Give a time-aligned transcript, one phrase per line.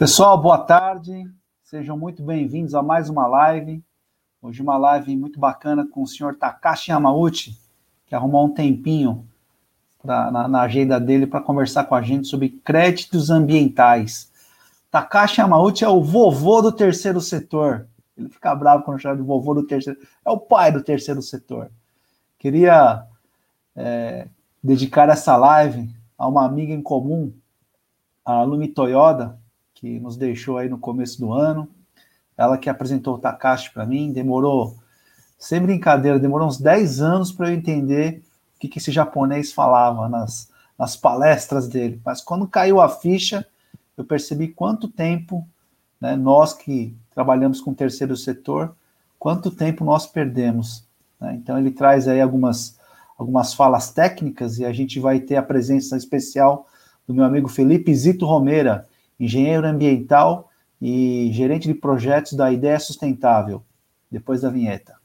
[0.00, 1.30] Pessoal, boa tarde.
[1.62, 3.84] Sejam muito bem-vindos a mais uma live.
[4.40, 7.54] Hoje uma live muito bacana com o senhor Takashi Yamauchi,
[8.06, 9.28] que arrumou um tempinho
[10.00, 14.32] pra, na, na agenda dele para conversar com a gente sobre créditos ambientais.
[14.90, 17.86] Takashi Yamauchi é o vovô do terceiro setor.
[18.16, 20.00] Ele fica bravo quando chama de vovô do terceiro.
[20.24, 21.70] É o pai do terceiro setor.
[22.38, 23.04] Queria
[23.76, 24.28] é,
[24.64, 27.30] dedicar essa live a uma amiga em comum,
[28.24, 29.38] a Lumi Toyoda,
[29.80, 31.66] que nos deixou aí no começo do ano.
[32.36, 34.76] Ela que apresentou o Takashi para mim, demorou,
[35.38, 38.22] sem brincadeira, demorou uns 10 anos para eu entender
[38.56, 42.00] o que, que esse japonês falava nas, nas palestras dele.
[42.04, 43.46] Mas quando caiu a ficha,
[43.96, 45.46] eu percebi quanto tempo,
[45.98, 48.74] né, nós que trabalhamos com o terceiro setor,
[49.18, 50.84] quanto tempo nós perdemos.
[51.18, 51.34] Né?
[51.34, 52.78] Então ele traz aí algumas,
[53.18, 56.66] algumas falas técnicas e a gente vai ter a presença especial
[57.06, 58.86] do meu amigo Felipe Zito Romeira,
[59.20, 63.62] engenheiro ambiental e gerente de projetos da Ideia Sustentável.
[64.10, 64.98] Depois da vinheta.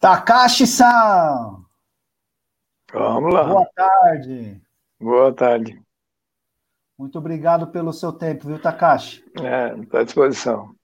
[0.00, 1.55] Takashi-san!
[2.96, 3.44] Vamos lá.
[3.44, 4.62] Boa tarde.
[4.98, 5.78] Boa tarde.
[6.98, 9.22] Muito obrigado pelo seu tempo, viu, Takashi?
[9.38, 10.74] É, está à disposição.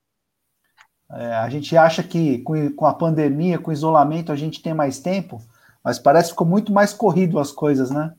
[1.10, 4.74] É, a gente acha que com, com a pandemia, com o isolamento, a gente tem
[4.74, 5.38] mais tempo,
[5.82, 8.14] mas parece que ficou muito mais corrido as coisas, né?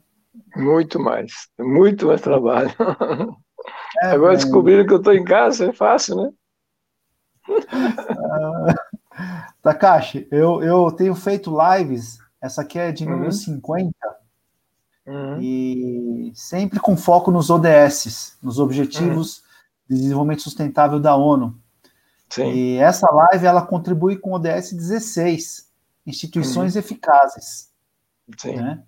[0.55, 1.47] Muito mais.
[1.59, 2.73] Muito mais trabalho.
[4.01, 4.37] É, Agora bem...
[4.37, 6.31] descobriram que eu estou em casa, é fácil, né?
[7.47, 8.73] Uh,
[9.61, 13.31] Takashi, eu, eu tenho feito lives essa aqui é de número uhum.
[13.31, 13.93] 50.
[15.07, 15.41] Uhum.
[15.41, 19.43] E sempre com foco nos ODS, nos Objetivos uhum.
[19.89, 21.57] de Desenvolvimento Sustentável da ONU.
[22.29, 22.51] Sim.
[22.51, 25.71] E essa live ela contribui com o ODS 16,
[26.05, 26.79] Instituições uhum.
[26.79, 27.71] Eficazes.
[28.37, 28.57] Sim.
[28.57, 28.83] Né?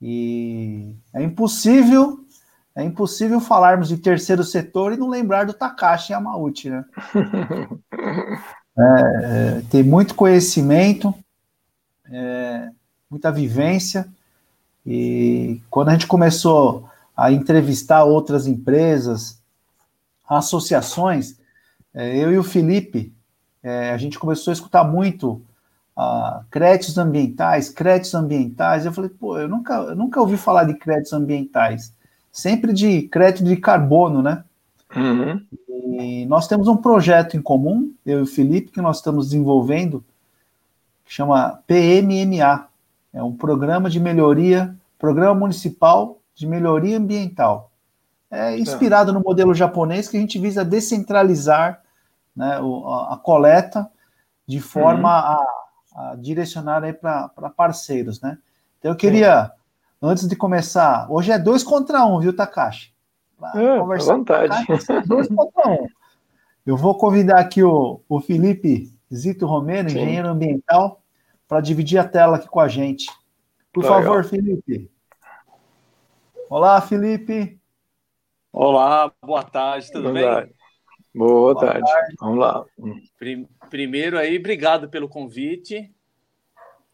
[0.00, 2.24] E é impossível
[2.74, 6.84] é impossível falarmos de terceiro setor e não lembrar do Takashi Yamauchi, né?
[8.78, 11.12] é, é, tem muito conhecimento,
[12.08, 12.70] é,
[13.10, 14.08] muita vivência.
[14.86, 19.40] E quando a gente começou a entrevistar outras empresas,
[20.28, 21.38] associações,
[21.94, 23.12] é, eu e o Felipe,
[23.62, 25.42] é, a gente começou a escutar muito
[25.98, 28.86] uh, créditos ambientais, créditos ambientais.
[28.86, 31.92] Eu falei, pô, eu nunca, eu nunca ouvi falar de créditos ambientais,
[32.30, 34.44] sempre de crédito de carbono, né?
[34.94, 35.44] Uhum.
[36.00, 40.04] E nós temos um projeto em comum, eu e o Felipe, que nós estamos desenvolvendo,
[41.04, 42.67] que chama PMMA,
[43.18, 47.72] é um programa de melhoria, programa municipal de melhoria ambiental.
[48.30, 51.82] É inspirado no modelo japonês que a gente visa descentralizar
[52.36, 53.90] né, a, a coleta
[54.46, 55.46] de forma uhum.
[55.96, 58.38] a, a, direcionar para parceiros, né?
[58.78, 59.50] Então eu queria,
[60.00, 62.92] antes de começar, hoje é dois contra um, viu, Takashi?
[63.56, 64.66] É, conversar vontade.
[64.66, 65.88] Takashi, dois contra um.
[66.64, 69.98] Eu vou convidar aqui o, o Felipe Zito Romero, Sim.
[69.98, 71.02] engenheiro ambiental,
[71.48, 73.10] para dividir a tela aqui com a gente.
[73.72, 74.02] Por Legal.
[74.02, 74.90] favor, Felipe.
[76.50, 77.58] Olá, Felipe.
[78.52, 80.24] Olá, boa tarde, tudo boa bem?
[80.24, 80.54] Tarde.
[81.14, 81.90] Boa, boa tarde.
[81.90, 82.16] tarde.
[82.20, 82.64] Vamos lá.
[83.70, 85.90] Primeiro aí, obrigado pelo convite.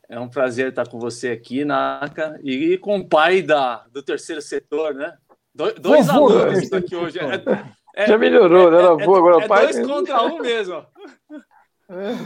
[0.08, 4.40] É um prazer estar com você aqui, Naka, e com o pai da, do terceiro
[4.40, 5.16] setor, né?
[5.54, 7.18] Do, dois Vovô, alunos aqui hoje.
[7.18, 8.78] É, é, Já melhorou, né?
[8.78, 9.72] Era é, boa, agora é, pai.
[9.72, 10.84] dois contra um mesmo.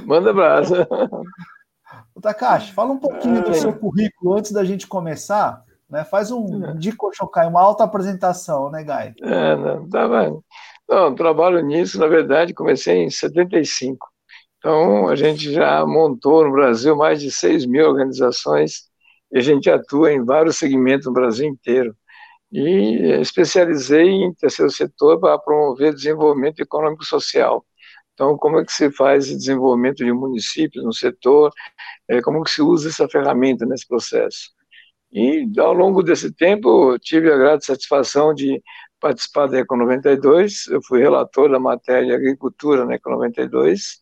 [0.04, 0.74] Manda abraço.
[2.18, 5.62] O Takashi, fala um pouquinho do seu currículo antes da gente começar.
[5.88, 6.02] Né?
[6.02, 6.74] Faz um é.
[6.74, 9.14] de Kochokai, uma alta apresentação, né, Gai?
[9.22, 10.36] É, não, tá bem.
[10.88, 14.04] Não, trabalho nisso, na verdade, comecei em 75.
[14.58, 18.88] Então, a gente já montou no Brasil mais de 6 mil organizações
[19.30, 21.94] e a gente atua em vários segmentos no Brasil inteiro.
[22.50, 27.64] E especializei em terceiro setor para promover desenvolvimento econômico e social.
[28.18, 31.52] Então, como é que se faz o desenvolvimento de municípios no setor,
[32.08, 34.50] é, como que se usa essa ferramenta nesse processo.
[35.12, 38.60] E, ao longo desse tempo, tive a grande satisfação de
[38.98, 44.00] participar da Eco 92, eu fui relator da matéria Agricultura na Eco 92,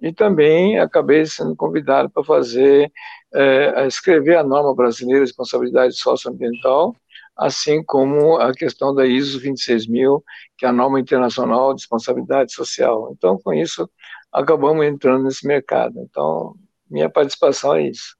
[0.00, 2.90] e também acabei sendo convidado para fazer,
[3.32, 6.96] é, escrever a norma brasileira de responsabilidade socioambiental,
[7.36, 10.22] assim como a questão da ISO 26000,
[10.56, 13.12] que é a norma internacional de responsabilidade social.
[13.16, 13.88] Então, com isso,
[14.32, 16.00] acabamos entrando nesse mercado.
[16.00, 16.54] Então,
[16.88, 18.16] minha participação é isso.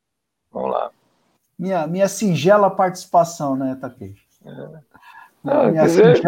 [0.50, 0.91] Vamos lá.
[1.59, 4.26] minha, minha singela participação, né, Takeshi?
[4.44, 4.92] É.
[5.44, 6.21] Ah, dizer,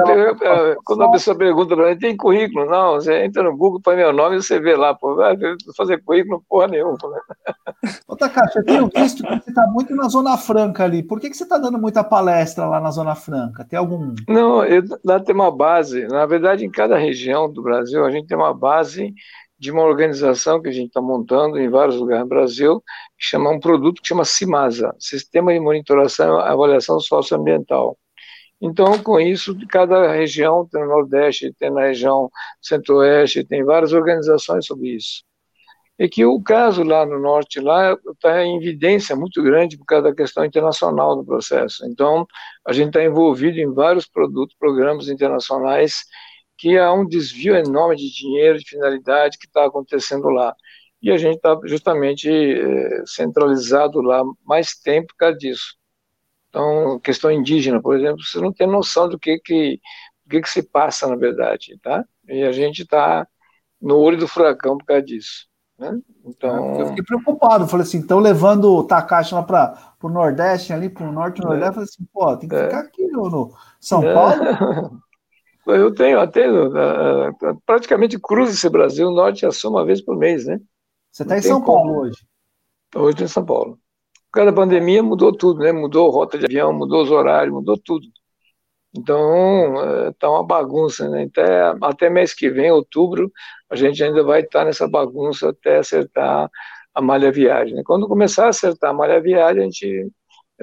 [0.84, 2.66] quando a pessoa pergunta para mim, tem currículo?
[2.66, 5.36] Não, você entra no Google, põe meu nome e você vê lá, pô, vai
[5.76, 6.96] fazer currículo porra nenhuma.
[8.08, 11.02] Ô, Takashi, eu tenho visto que você está muito na Zona Franca ali.
[11.02, 13.64] Por que, que você está dando muita palestra lá na Zona Franca?
[13.64, 14.14] Tem algum.
[14.28, 16.06] Não, eu, lá tem uma base.
[16.08, 19.14] Na verdade, em cada região do Brasil, a gente tem uma base
[19.58, 22.82] de uma organização que a gente está montando em vários lugares no Brasil,
[23.16, 27.96] que chama um produto que chama CIMASA Sistema de Monitoração e Avaliação Socioambiental.
[28.66, 32.30] Então, com isso, cada região, tem no Nordeste, tem na região
[32.62, 35.22] Centro-Oeste, tem várias organizações sobre isso.
[35.98, 40.04] E que o caso lá no Norte lá está em evidência muito grande por causa
[40.08, 41.84] da questão internacional do processo.
[41.86, 42.26] Então,
[42.66, 46.04] a gente está envolvido em vários produtos, programas internacionais
[46.56, 50.54] que há um desvio enorme de dinheiro, de finalidade que está acontecendo lá.
[51.02, 55.76] E a gente está justamente é, centralizado lá mais tempo por causa disso.
[56.54, 59.80] Então, questão indígena, por exemplo, você não tem noção do que que,
[60.24, 62.04] do que, que se passa, na verdade, tá?
[62.28, 63.26] E a gente está
[63.82, 65.48] no olho do furacão por causa disso.
[65.76, 65.98] Né?
[66.24, 66.78] Então...
[66.78, 71.08] Eu fiquei preocupado, falei assim, então levando o Takashi lá para o Nordeste, ali para
[71.08, 71.72] o Norte e Nordeste, é.
[71.72, 72.64] falei assim, pô, tem que é.
[72.66, 74.14] ficar aqui no, no São é.
[74.14, 75.02] Paulo.
[75.66, 76.46] Eu tenho até
[77.66, 80.60] praticamente cruzo esse Brasil, Norte e Sul uma vez por mês, né?
[81.10, 82.00] Você está em São Paulo como.
[82.02, 82.18] hoje?
[82.94, 83.78] Hoje estou em São Paulo
[84.34, 85.72] causa da pandemia mudou tudo, né?
[85.72, 88.06] Mudou rota de avião, mudou os horários, mudou tudo.
[88.96, 91.24] Então, está é, uma bagunça, né?
[91.24, 93.30] Até, até mês que vem, outubro,
[93.68, 96.48] a gente ainda vai estar tá nessa bagunça até acertar
[96.94, 97.74] a malha viagem.
[97.74, 97.82] Né?
[97.84, 100.10] Quando começar a acertar a malha viagem, a gente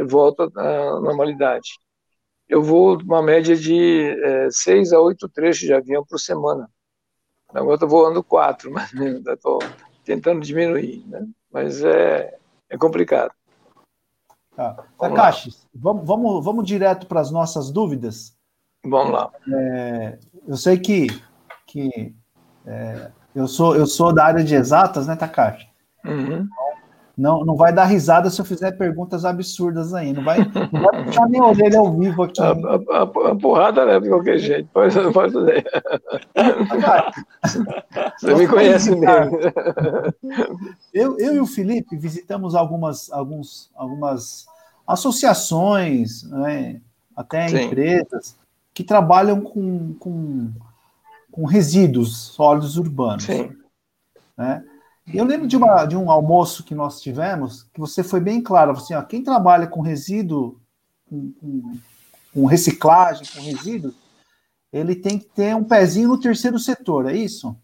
[0.08, 1.70] volta à normalidade.
[2.48, 6.70] Eu vou uma média de é, seis a oito trechos de avião por semana.
[7.50, 9.60] Agora estou voando quatro, mas estou
[10.06, 11.28] tentando diminuir, né?
[11.52, 12.38] Mas é,
[12.70, 13.34] é complicado.
[14.56, 14.84] Tá.
[15.00, 18.36] Takashi, vamos, vamos, vamos direto para as nossas dúvidas?
[18.84, 19.32] Vamos lá.
[19.54, 21.08] É, eu sei que,
[21.68, 22.16] que
[22.66, 25.70] é, eu, sou, eu sou da área de exatas, né, Takashi?
[26.06, 26.48] Uhum.
[27.22, 30.12] Não, não vai dar risada se eu fizer perguntas absurdas aí.
[30.12, 32.42] Não vai, não vai puxar nem a orelha ao vivo aqui.
[32.42, 34.68] A, a, a, a porrada leva de qualquer jeito.
[34.74, 35.64] Pode, pode fazer.
[38.20, 39.38] Você me conhece mesmo.
[40.92, 44.48] Eu, eu e o Felipe visitamos algumas, alguns, algumas
[44.88, 46.82] associações, né,
[47.16, 47.66] até Sim.
[47.66, 48.36] empresas,
[48.74, 50.50] que trabalham com, com,
[51.32, 53.26] com resíduos sólidos urbanos.
[53.26, 53.56] Sim.
[54.36, 54.64] Né?
[55.14, 58.72] Eu lembro de, uma, de um almoço que nós tivemos, que você foi bem claro,
[58.72, 60.60] assim, ó, quem trabalha com resíduo,
[61.10, 61.34] com,
[62.34, 63.94] com, reciclagem, com resíduos,
[64.72, 67.56] ele tem que ter um pezinho no terceiro setor, é isso?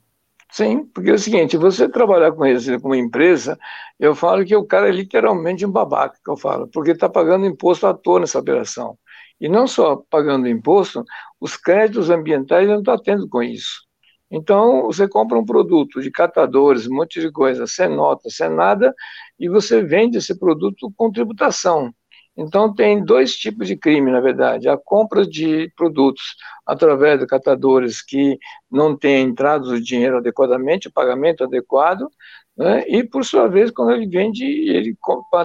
[0.52, 3.58] Sim, porque é o seguinte, você trabalhar com resíduo com uma empresa,
[4.00, 7.46] eu falo que o cara é literalmente um babaca, que eu falo, porque está pagando
[7.46, 8.98] imposto à toa nessa operação.
[9.40, 11.04] E não só pagando imposto,
[11.40, 13.87] os créditos ambientais não está tendo com isso.
[14.30, 18.94] Então, você compra um produto de catadores, um monte de coisa, sem nota, sem nada,
[19.40, 21.94] e você vende esse produto com tributação.
[22.38, 24.70] Então, tem dois tipos de crime, na verdade.
[24.70, 26.36] A compra de produtos
[26.66, 28.38] através de catadores que
[28.70, 32.08] não têm entrado o dinheiro adequadamente, o pagamento adequado,
[32.56, 32.84] né?
[32.88, 34.96] e, por sua vez, quando ele vende, ele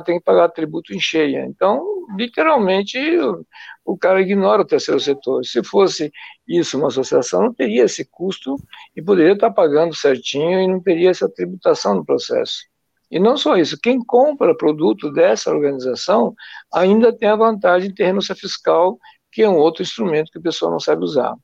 [0.04, 1.46] tem que pagar tributo em cheia.
[1.46, 1.82] Então,
[2.16, 2.98] literalmente,
[3.84, 5.44] o, o cara ignora o terceiro setor.
[5.44, 6.12] Se fosse
[6.46, 8.56] isso uma associação, não teria esse custo
[8.96, 12.62] e poderia estar pagando certinho e não teria essa tributação no processo.
[13.10, 16.34] E não só isso, quem compra produto dessa organização
[16.72, 18.98] ainda tem a vantagem de ter renúncia fiscal,
[19.30, 21.34] que é um outro instrumento que a pessoa não sabe usar.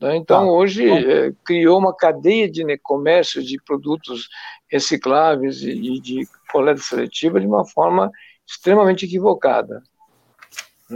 [0.00, 0.16] Né?
[0.16, 4.28] Então, ah, hoje, é, criou uma cadeia de comércio de produtos
[4.68, 8.10] recicláveis e de coleta seletiva de uma forma
[8.48, 9.82] extremamente equivocada.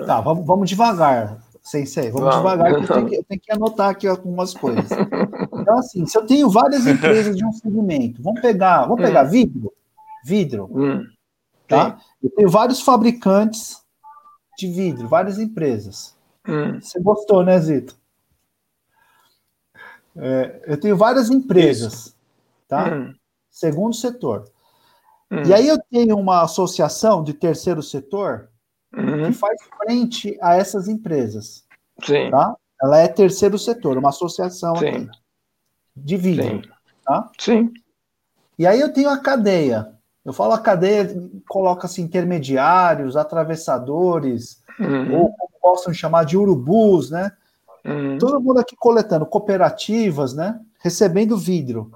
[0.06, 2.36] Tá, vamos, vamos devagar, Sensei, vamos, vamos.
[2.36, 4.90] devagar, eu tenho, que, eu tenho que anotar aqui algumas coisas.
[5.52, 9.30] Então, assim, se eu tenho várias empresas de um segmento, vamos pegar, vamos pegar hum.
[9.30, 9.72] vidro,
[10.22, 11.06] vidro, hum,
[11.66, 11.98] tá?
[12.22, 13.82] Eu tenho vários fabricantes
[14.58, 16.14] de vidro, várias empresas.
[16.46, 16.78] Hum.
[16.80, 17.96] Você gostou, né, Zito?
[20.16, 22.16] É, eu tenho várias empresas, Isso.
[22.68, 22.94] tá?
[22.94, 23.14] Hum.
[23.50, 24.44] Segundo setor.
[25.30, 25.42] Hum.
[25.46, 28.50] E aí eu tenho uma associação de terceiro setor
[28.96, 29.26] uhum.
[29.26, 31.64] que faz frente a essas empresas.
[32.02, 32.30] Sim.
[32.30, 32.56] Tá?
[32.82, 34.88] Ela é terceiro setor, uma associação Sim.
[34.88, 35.10] aqui
[35.96, 36.44] de vidro.
[36.44, 36.62] Sim.
[37.04, 37.30] Tá?
[37.38, 37.72] Sim.
[38.58, 39.92] E aí eu tenho a cadeia.
[40.24, 41.14] Eu falo a cadeia,
[41.48, 45.20] coloca-se intermediários, atravessadores, uhum.
[45.20, 47.32] ou como gostam de chamar de urubus, né?
[47.84, 48.16] Uhum.
[48.18, 50.58] Todo mundo aqui coletando, cooperativas, né?
[50.78, 51.92] Recebendo vidro.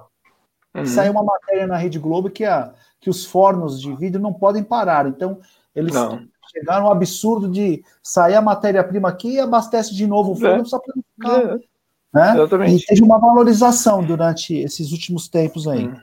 [0.74, 0.84] Uhum.
[0.84, 4.62] Saiu uma matéria na Rede Globo que, a, que os fornos de vidro não podem
[4.62, 5.06] parar.
[5.06, 5.40] Então,
[5.74, 6.26] Eles não.
[6.50, 10.64] Chegaram ao absurdo de sair a matéria-prima aqui e abastece de novo o forno é.
[10.64, 11.54] só para ficar.
[11.54, 11.58] É.
[12.14, 12.34] Né?
[12.34, 12.82] Exatamente.
[12.82, 15.86] E teve uma valorização durante esses últimos tempos aí.
[15.86, 16.00] Hum.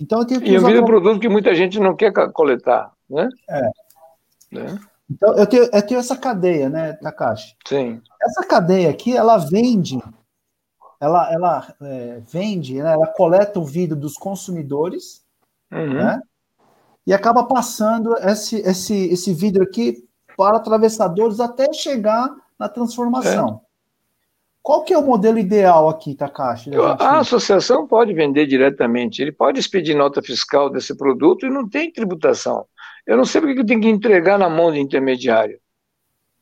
[0.00, 0.50] Então eu tenho que.
[0.50, 0.68] E usar...
[0.68, 3.28] um produto que muita gente não quer coletar, né?
[3.48, 3.70] É.
[4.58, 4.78] é.
[5.10, 7.56] Então eu tenho, eu tenho essa cadeia, né, Takashi?
[7.66, 8.02] Sim.
[8.20, 9.98] Essa cadeia aqui, ela vende,
[11.00, 15.24] ela, ela é, vende, né, ela coleta o vidro dos consumidores,
[15.72, 15.94] uhum.
[15.94, 16.20] né?
[17.06, 20.04] E acaba passando esse, esse, esse vidro aqui
[20.36, 23.60] para atravessadores até chegar na transformação.
[23.62, 23.66] É.
[24.62, 26.70] Qual que é o modelo ideal aqui, Takashi?
[26.98, 31.92] A associação pode vender diretamente, ele pode expedir nota fiscal desse produto e não tem
[31.92, 32.66] tributação.
[33.06, 35.60] Eu não sei porque eu tenho que entregar na mão do intermediário.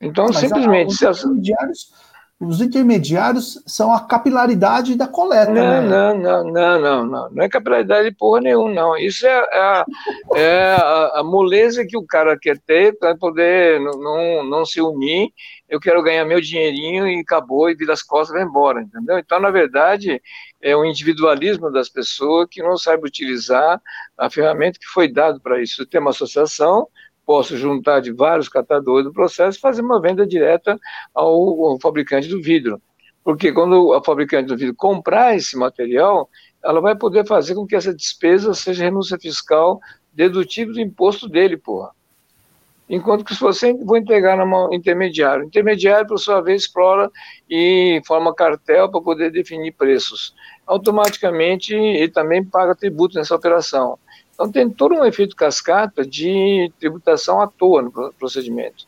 [0.01, 1.05] Então, Mas simplesmente.
[1.05, 1.93] A, os, intermediários,
[2.41, 5.53] os intermediários são a capilaridade da coleta.
[5.53, 5.81] Não, né?
[5.83, 7.31] não, não, não, não, não.
[7.31, 8.97] Não é capilaridade de porra nenhuma, não.
[8.97, 9.85] Isso é, é, a,
[10.35, 14.81] é a, a, moleza que o cara quer ter para poder não, não, não se
[14.81, 15.31] unir.
[15.69, 19.19] Eu quero ganhar meu dinheirinho e acabou, e vira as costas e vai embora, entendeu?
[19.19, 20.21] Então, na verdade,
[20.61, 23.81] é o individualismo das pessoas que não sabe utilizar
[24.19, 25.87] a ferramenta que foi dado para isso.
[25.87, 26.89] Tem uma associação,
[27.25, 30.79] posso juntar de vários catadores do processo e fazer uma venda direta
[31.15, 31.31] ao,
[31.65, 32.81] ao fabricante do vidro.
[33.23, 36.29] Porque quando a fabricante do vidro comprar esse material,
[36.63, 39.81] ela vai poder fazer com que essa despesa seja renúncia fiscal
[40.13, 41.91] dedutível do imposto dele, porra.
[42.89, 47.11] Enquanto que se você for entregar na mão intermediário, intermediário, por sua vez, explora
[47.49, 50.35] e forma cartel para poder definir preços.
[50.67, 53.99] Automaticamente, ele também paga tributo nessa operação.
[54.35, 58.87] Então, tem todo um efeito cascata de tributação à toa no procedimento.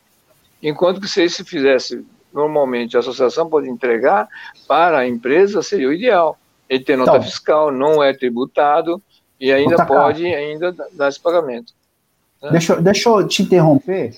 [0.61, 4.27] Enquanto que se isso fizesse normalmente, a associação pode entregar
[4.67, 6.37] para a empresa, seria o ideal.
[6.69, 9.01] Ele tem nota então, fiscal, não é tributado
[9.39, 11.73] e ainda pode ainda dar esse pagamento.
[12.41, 12.51] Né?
[12.51, 14.15] Deixa, deixa eu te interromper,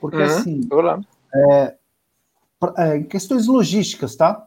[0.00, 0.68] porque uhum, assim,
[1.34, 1.74] é,
[2.78, 4.46] é, questões logísticas, tá?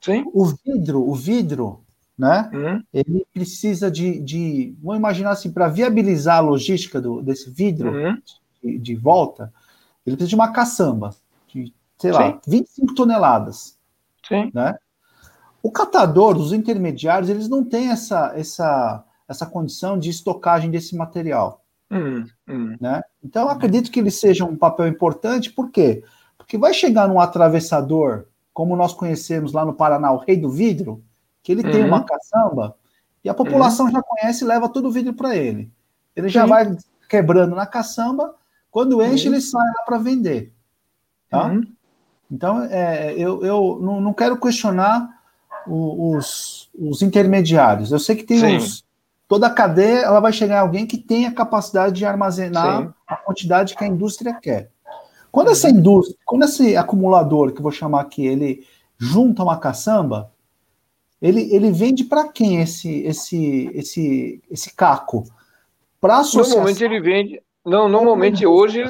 [0.00, 0.24] Sim.
[0.32, 1.83] O vidro, o vidro,
[2.18, 2.50] né?
[2.52, 2.82] Uhum.
[2.92, 8.16] Ele precisa de, de, vamos imaginar assim, para viabilizar a logística do, desse vidro uhum.
[8.62, 9.52] de, de, volta,
[10.06, 11.14] ele precisa de uma caçamba,
[11.48, 12.18] de, sei Sim.
[12.18, 13.76] lá, 25 toneladas.
[14.26, 14.50] Sim.
[14.54, 14.76] Né?
[15.62, 21.64] O catador, os intermediários, eles não têm essa, essa, essa condição de estocagem desse material.
[21.90, 22.26] Uhum.
[22.48, 22.76] uhum.
[22.80, 23.02] Né?
[23.22, 26.04] Então, eu acredito que ele seja um papel importante, por quê?
[26.38, 31.02] Porque vai chegar num atravessador, como nós conhecemos lá no Paraná, o Rei do Vidro,
[31.44, 31.70] que ele uhum.
[31.70, 32.74] tem uma caçamba
[33.22, 33.92] e a população uhum.
[33.92, 35.70] já conhece e leva todo o vidro para ele.
[36.16, 36.48] Ele já Sim.
[36.48, 36.76] vai
[37.08, 38.34] quebrando na caçamba,
[38.70, 39.34] quando enche, uhum.
[39.34, 40.52] ele sai lá para vender.
[41.28, 41.46] Tá?
[41.46, 41.62] Uhum.
[42.30, 45.20] Então, é, eu, eu não, não quero questionar
[45.66, 47.92] o, os, os intermediários.
[47.92, 48.82] Eu sei que tem os,
[49.28, 52.92] toda a cadeia, ela vai chegar a alguém que tem a capacidade de armazenar Sim.
[53.06, 54.70] a quantidade que a indústria quer.
[55.30, 55.74] Quando essa uhum.
[55.74, 58.66] indústria, quando esse acumulador, que eu vou chamar aqui, ele
[58.98, 60.30] junta uma caçamba,
[61.24, 65.24] ele, ele vende para quem esse, esse, esse, esse caco?
[65.98, 66.56] Para associação?
[66.56, 67.42] Normalmente ele vende.
[67.64, 68.84] Não, normalmente hoje,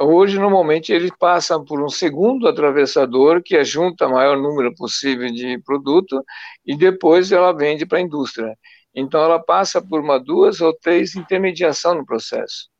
[0.00, 5.58] hoje normalmente ele passa por um segundo atravessador que junta o maior número possível de
[5.58, 6.24] produto
[6.64, 8.56] e depois ela vende para a indústria.
[8.94, 12.70] Então ela passa por uma duas ou três intermediação no processo.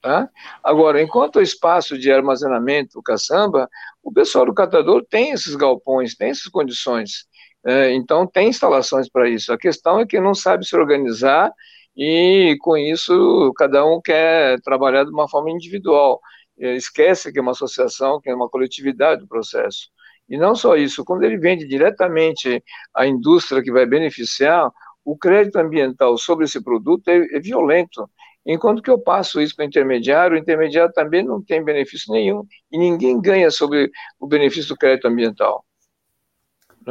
[0.00, 0.30] Tá?
[0.62, 3.68] Agora, enquanto o espaço de armazenamento, o caçamba,
[4.00, 7.26] o pessoal do catador tem esses galpões, tem essas condições.
[7.68, 9.52] É, então, tem instalações para isso.
[9.52, 11.52] A questão é que não sabe se organizar
[11.94, 16.18] e, com isso, cada um quer trabalhar de uma forma individual.
[16.58, 19.90] É, esquece que é uma associação, que é uma coletividade do processo.
[20.30, 24.70] E não só isso, quando ele vende diretamente à indústria que vai beneficiar,
[25.04, 28.08] o crédito ambiental sobre esse produto é, é violento.
[28.46, 32.44] Enquanto que eu passo isso para o intermediário, o intermediário também não tem benefício nenhum.
[32.72, 35.64] E ninguém ganha sobre o benefício do crédito ambiental.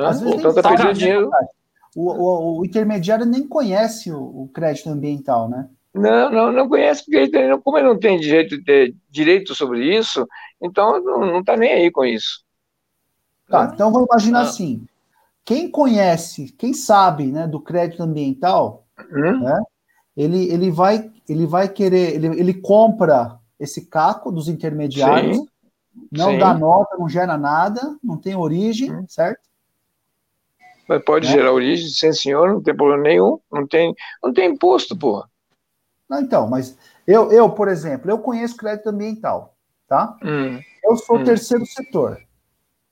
[0.05, 1.29] Às vezes tá perdendo dinheiro.
[1.95, 5.67] O, o, o, intermediário nem conhece o, o, crédito ambiental, né?
[5.93, 10.27] Não, não, não conhece, porque ele, como ele não tem direito, ter direito sobre isso,
[10.61, 12.43] então não está nem aí com isso.
[13.49, 14.43] Tá, então vamos imaginar ah.
[14.43, 14.85] assim:
[15.43, 19.39] quem conhece, quem sabe né, do crédito ambiental, hum?
[19.39, 19.59] né,
[20.15, 25.47] ele, ele, vai, ele vai querer, ele, ele compra esse caco dos intermediários, Sim.
[26.11, 26.37] não Sim.
[26.37, 29.05] dá nota, não gera nada, não tem origem, hum.
[29.07, 29.46] certo?
[30.87, 31.33] Mas pode né?
[31.33, 35.29] gerar origem, sim senhor, não tem problema nenhum, não tem, não tem imposto, porra.
[36.09, 39.55] Não, então, mas eu, eu, por exemplo, eu conheço crédito ambiental,
[39.87, 40.17] tá?
[40.23, 41.23] Hum, eu sou hum.
[41.23, 42.21] terceiro setor.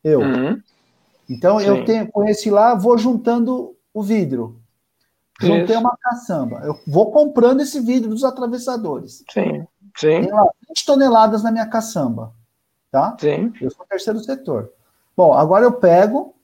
[0.04, 0.22] Eu.
[0.22, 0.62] Hum,
[1.30, 1.66] então sim.
[1.66, 4.62] eu tenho, conheci lá, vou juntando o vidro.
[5.42, 5.80] Juntei Isso.
[5.80, 6.62] uma caçamba.
[6.64, 9.24] Eu vou comprando esse vidro dos atravessadores.
[9.32, 9.66] Sim.
[9.98, 10.22] Sim.
[10.22, 12.34] Tem lá 20 toneladas na minha caçamba,
[12.92, 13.16] tá?
[13.20, 13.54] Sim.
[13.60, 14.72] Eu sou terceiro setor.
[15.16, 16.35] Bom, agora eu pego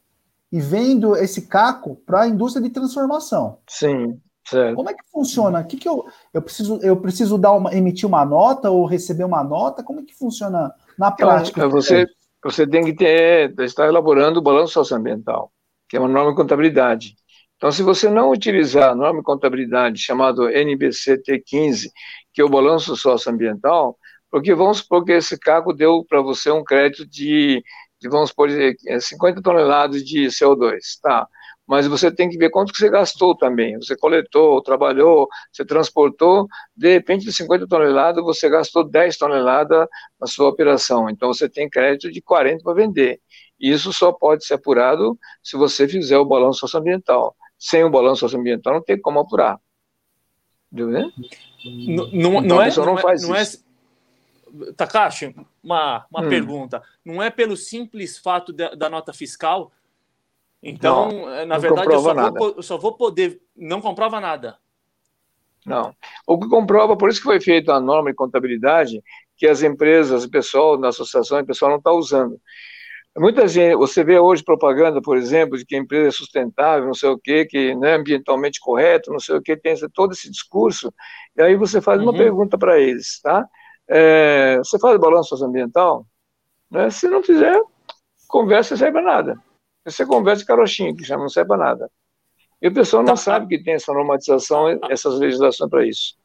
[0.51, 3.59] e vendo esse caco para a indústria de transformação.
[3.69, 4.75] Sim, certo.
[4.75, 5.63] Como é que funciona?
[5.63, 9.43] Que, que eu, eu preciso eu preciso dar uma, emitir uma nota ou receber uma
[9.43, 9.83] nota?
[9.83, 11.59] Como é que funciona na então, prática?
[11.59, 12.05] Então, você
[12.43, 15.51] você tem que ter estar elaborando o balanço socioambiental,
[15.87, 17.15] que é uma norma de contabilidade.
[17.55, 21.89] Então, se você não utilizar a norma de contabilidade chamado NBC T15,
[22.33, 23.95] que é o balanço socioambiental,
[24.31, 27.61] porque vamos supor que esse cargo deu para você um crédito de,
[28.01, 31.27] de, vamos supor, 50 é, toneladas de CO2, tá?
[31.67, 33.77] Mas você tem que ver quanto que você gastou também.
[33.77, 39.87] Você coletou, trabalhou, você transportou, de repente de 50 toneladas você gastou 10 toneladas
[40.19, 41.09] na sua operação.
[41.09, 43.21] Então você tem crédito de 40 para vender.
[43.59, 47.35] Isso só pode ser apurado se você fizer o balanço socioambiental.
[47.57, 49.59] Sem o balanço socioambiental não tem como apurar.
[50.73, 51.11] Entendeu?
[51.87, 53.57] Não, não, então, não é, não, não é, faz não é, isso.
[53.57, 53.70] É,
[54.75, 56.29] Takashi, uma, uma hum.
[56.29, 56.83] pergunta.
[57.03, 59.71] Não é pelo simples fato da, da nota fiscal?
[60.61, 63.41] Então, não, eh, na verdade, eu só, vou, eu só, vou, poder.
[63.55, 64.57] Não comprova nada.
[65.65, 65.95] Não.
[66.27, 69.01] O que comprova, por isso que foi feita a norma de contabilidade,
[69.35, 72.39] que as empresas, o pessoal da associação, o pessoal não está usando.
[73.17, 76.93] Muita gente, você vê hoje propaganda, por exemplo, de que a empresa é sustentável, não
[76.93, 80.31] sei o quê, que não é ambientalmente correto, não sei o quê, tem todo esse
[80.31, 80.93] discurso,
[81.35, 82.05] e aí você faz uhum.
[82.05, 83.45] uma pergunta para eles, tá?
[83.93, 86.05] É, você faz balanço socioambiental?
[86.69, 86.89] Né?
[86.89, 87.61] Se não fizer,
[88.25, 89.43] conversa não serve para nada.
[89.83, 91.91] Você conversa carochinha, que já não serve para nada.
[92.61, 93.17] E o pessoal não tá.
[93.17, 96.15] sabe que tem essa normatização, essas legislações para isso.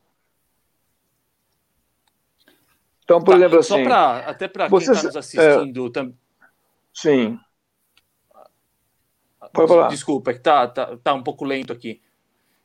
[3.03, 3.69] Então, por tá, exemplo, assim.
[3.69, 6.19] Só pra, até para quem está nos assistindo é, também
[6.95, 7.39] Sim.
[9.53, 9.89] Pode falar.
[9.89, 12.01] Desculpa, é que tá, tá, tá um pouco lento aqui.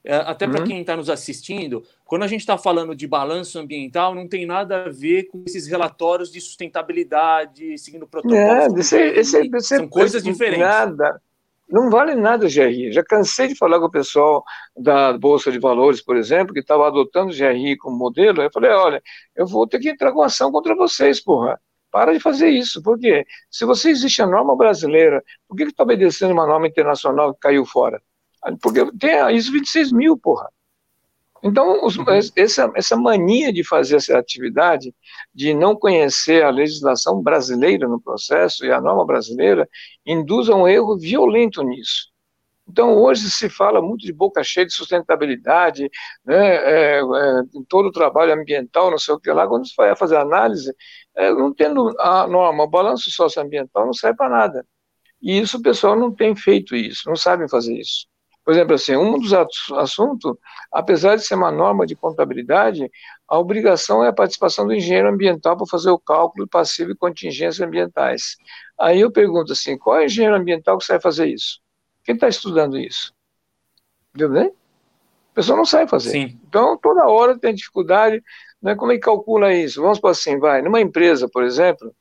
[0.04, 0.68] É, até para uhum.
[0.68, 4.86] quem está nos assistindo, quando a gente está falando de balanço ambiental, não tem nada
[4.86, 8.38] a ver com esses relatórios de sustentabilidade, seguindo protocolos.
[8.38, 10.60] É, esse, esse, esse, são coisas diferentes.
[10.60, 11.22] Nada.
[11.70, 12.92] Não vale nada, GRI.
[12.92, 14.44] Já cansei de falar com o pessoal
[14.76, 18.42] da Bolsa de Valores, por exemplo, que estava adotando o GRI como modelo.
[18.42, 19.02] Eu falei: olha,
[19.36, 21.60] eu vou ter que entrar com ação contra vocês, porra.
[21.90, 22.82] Para de fazer isso.
[22.82, 23.26] Por quê?
[23.50, 27.66] Se você existe a norma brasileira, por que está obedecendo uma norma internacional que caiu
[27.66, 28.02] fora?
[28.62, 30.50] Porque tem a ISO 26 mil, porra.
[31.44, 32.06] Então, os, uhum.
[32.36, 34.94] essa, essa mania de fazer essa atividade,
[35.34, 39.68] de não conhecer a legislação brasileira no processo e a norma brasileira,
[40.06, 42.12] induz a um erro violento nisso.
[42.68, 45.90] Então, hoje se fala muito de boca cheia de sustentabilidade,
[46.24, 49.48] né, é, é, todo o trabalho ambiental, não sei o que lá.
[49.48, 50.74] Quando você vai fazer análise,
[51.16, 54.66] é, não tendo a norma, o balanço socioambiental não serve para nada.
[55.22, 58.08] E isso o pessoal não tem feito isso, não sabem fazer isso.
[58.52, 59.32] Por exemplo, assim, um dos
[59.78, 60.36] assuntos,
[60.74, 62.92] apesar de ser uma norma de contabilidade,
[63.26, 67.62] a obrigação é a participação do engenheiro ambiental para fazer o cálculo passivo e contingências
[67.62, 68.36] ambientais.
[68.78, 71.62] Aí eu pergunto assim, qual é o engenheiro ambiental que sabe fazer isso?
[72.04, 73.14] Quem está estudando isso?
[74.14, 74.48] Entendeu?
[74.48, 76.10] O pessoal não sabe fazer.
[76.10, 76.38] Sim.
[76.46, 78.22] Então, toda hora tem dificuldade.
[78.62, 78.76] Né?
[78.76, 79.82] Como é que calcula isso?
[79.82, 80.62] Vamos para assim, vai.
[80.62, 81.96] Numa empresa, por exemplo,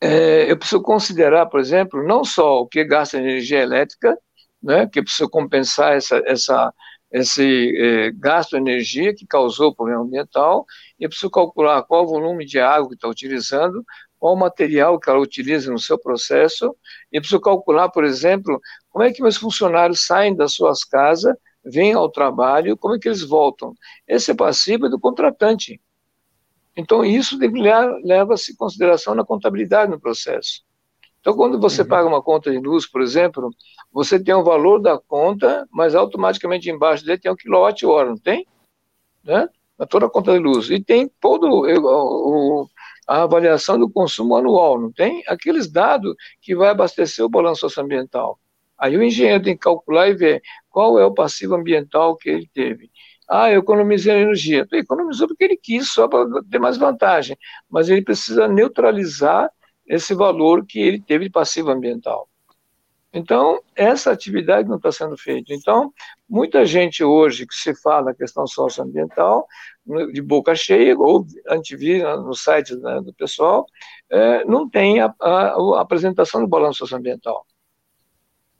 [0.00, 4.16] é, eu preciso considerar, por exemplo, não só o que gasta energia elétrica,
[4.64, 6.74] né, que eu preciso compensar essa, essa,
[7.12, 10.64] esse é, gasto de energia que causou o problema ambiental,
[10.98, 13.84] e eu preciso calcular qual o volume de água que está utilizando,
[14.18, 16.74] qual o material que ela utiliza no seu processo,
[17.12, 21.92] e preciso calcular, por exemplo, como é que meus funcionários saem das suas casas, vêm
[21.92, 23.74] ao trabalho, como é que eles voltam.
[24.08, 25.80] Esse é passivo do contratante.
[26.76, 27.38] Então, isso
[28.02, 30.63] leva-se em consideração na contabilidade no processo.
[31.24, 31.88] Então, quando você uhum.
[31.88, 33.48] paga uma conta de luz, por exemplo,
[33.90, 38.46] você tem o valor da conta, mas automaticamente embaixo dele tem o quilowatt-hora, não tem?
[39.24, 39.48] Né?
[39.78, 40.68] Na toda a conta de luz.
[40.68, 42.68] E tem todo o, o,
[43.08, 45.24] a avaliação do consumo anual, não tem?
[45.26, 48.38] Aqueles dados que vai abastecer o balanço socioambiental.
[48.78, 52.50] Aí o engenheiro tem que calcular e ver qual é o passivo ambiental que ele
[52.52, 52.90] teve.
[53.26, 54.66] Ah, eu economizei energia.
[54.70, 57.34] Ele economizou porque ele quis, só para ter mais vantagem.
[57.70, 59.50] Mas ele precisa neutralizar
[59.86, 62.28] esse valor que ele teve de passivo ambiental.
[63.14, 65.54] Então, essa atividade não está sendo feita.
[65.54, 65.92] Então,
[66.28, 69.46] muita gente hoje que se fala na questão socioambiental,
[70.12, 73.66] de boca cheia, ou antivir no site né, do pessoal,
[74.10, 77.46] é, não tem a, a, a, apresentação do balanço socioambiental.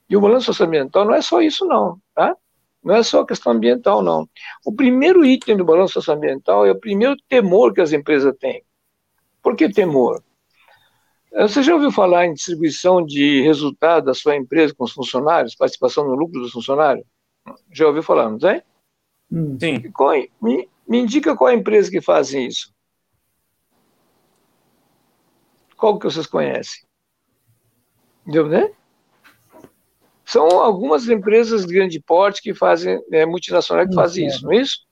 [0.09, 2.37] E o balanço socioambiental não é só isso, não, tá?
[2.81, 4.29] Não é só a questão ambiental, não.
[4.65, 8.63] O primeiro item do balanço socioambiental é o primeiro temor que as empresas têm.
[9.43, 10.23] Por que temor?
[11.35, 15.57] É, você já ouviu falar em distribuição de resultado da sua empresa com os funcionários,
[15.57, 17.05] participação no lucro dos funcionários?
[17.73, 18.63] Já ouviu falar, não tem?
[19.31, 19.59] Hum.
[19.59, 19.91] Sim.
[19.91, 22.73] Qual, me, me, indica qual é a empresa que fazem isso.
[25.77, 26.85] Qual que vocês conhecem?
[28.23, 28.71] Entendeu, né?
[30.25, 34.59] São algumas empresas de grande porte que fazem, né, multinacionais que fazem isso, não é
[34.59, 34.87] isso?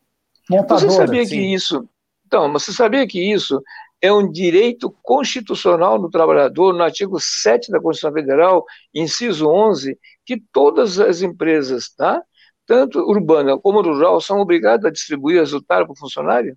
[0.69, 1.37] Você sabia sim.
[1.37, 1.89] que isso...
[2.27, 3.63] Então, mas você sabia que isso
[4.03, 10.43] é um direito constitucional do trabalhador, no artigo 7 da Constituição Federal, inciso 11, que
[10.53, 12.21] todas as empresas, tá?
[12.67, 16.57] tanto urbana como rural, são obrigadas a distribuir resultado para o funcionário?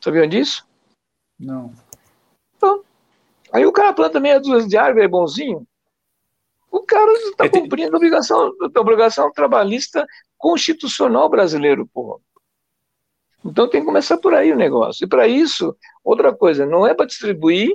[0.00, 0.66] Sabiam disso?
[1.38, 1.72] Não.
[2.56, 2.82] Então,
[3.52, 5.66] aí o cara planta meia dúzia de árvore, é bonzinho.
[6.70, 10.06] O cara está cumprindo a obrigação, a obrigação trabalhista
[10.36, 12.18] constitucional brasileiro, porra.
[13.44, 15.04] Então tem que começar por aí o negócio.
[15.04, 17.72] E para isso, outra coisa, não é para distribuir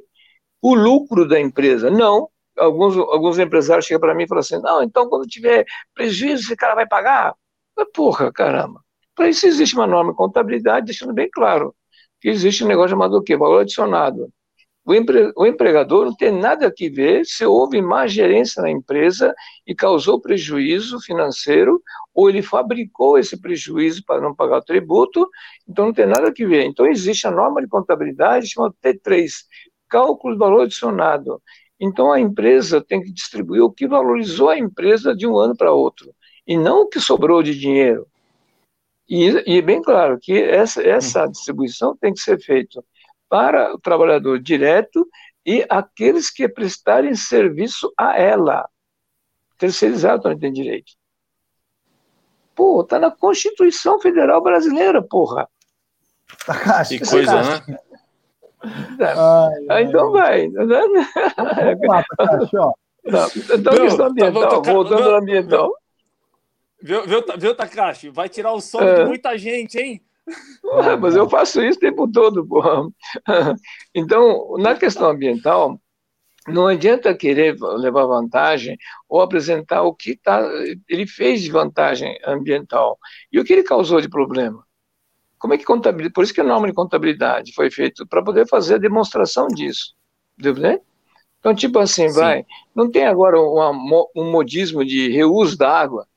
[0.62, 2.30] o lucro da empresa, não.
[2.58, 6.56] Alguns, alguns empresários chegam para mim e falam assim: não, então quando tiver prejuízo, esse
[6.56, 7.36] cara vai pagar?
[7.76, 8.82] Mas, porra, caramba.
[9.16, 11.76] Para isso existe uma norma de contabilidade, deixando bem claro
[12.20, 13.38] que existe um negócio chamado o quê?
[13.38, 14.32] Valor adicionado.
[14.88, 19.36] O, empre, o empregador não tem nada a ver se houve má gerência na empresa
[19.68, 21.84] e causou prejuízo financeiro,
[22.16, 25.30] ou ele fabricou esse prejuízo para não pagar o tributo,
[25.68, 26.64] então não tem nada a ver.
[26.64, 29.30] Então existe a norma de contabilidade chamada T3,
[29.90, 31.42] cálculo de valor adicionado.
[31.78, 35.74] Então a empresa tem que distribuir o que valorizou a empresa de um ano para
[35.74, 36.16] outro,
[36.48, 38.08] e não o que sobrou de dinheiro.
[39.10, 42.82] E, e é bem claro que essa, essa distribuição tem que ser feita
[43.30, 45.08] para o trabalhador direto
[45.46, 48.70] e aqueles que prestarem serviço a ela.
[49.58, 50.94] Terceirizado também tem direito.
[52.54, 55.48] Pô, tá na Constituição Federal Brasileira, porra.
[56.88, 57.80] Que coisa, né?
[59.70, 60.50] Ai, então vai.
[60.50, 62.74] Vamos lá, Takashi, ó.
[63.06, 65.72] Então, Meu, questão ambiental, tá, voltando ao ambiental.
[66.82, 68.10] Viu, viu, viu, Takashi?
[68.10, 68.96] Vai tirar o som é.
[68.96, 70.02] de muita gente, hein?
[70.64, 72.88] Ué, mas eu faço isso o tempo todo, porra.
[73.96, 75.80] Então, na questão ambiental,
[76.48, 80.42] não adianta querer levar vantagem ou apresentar o que tá,
[80.88, 82.98] ele fez de vantagem ambiental
[83.32, 84.66] e o que ele causou de problema.
[85.40, 86.14] Como é que contabilidade?
[86.14, 89.94] Por isso que a norma de contabilidade foi feita para poder fazer a demonstração disso,
[90.38, 90.80] né?
[91.40, 92.20] Então, tipo assim, Sim.
[92.20, 96.08] vai, não tem agora um, um modismo de reuso da água?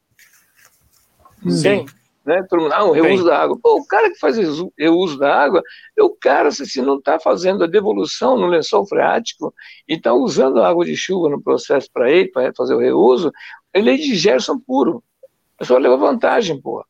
[1.49, 1.63] Sim.
[1.63, 2.00] Tem
[2.31, 2.47] né?
[2.49, 3.59] Todo mundo, ah, o reuso da água.
[3.61, 4.37] Pô, o cara que faz
[4.79, 5.63] reuso da água,
[5.99, 9.53] é o cara, se, se não está fazendo a devolução no lençol freático
[9.89, 13.33] e está usando a água de chuva no processo para ele, para fazer o reuso,
[13.75, 15.03] ele é de Gerson puro.
[15.61, 16.85] É só levar vantagem, pô.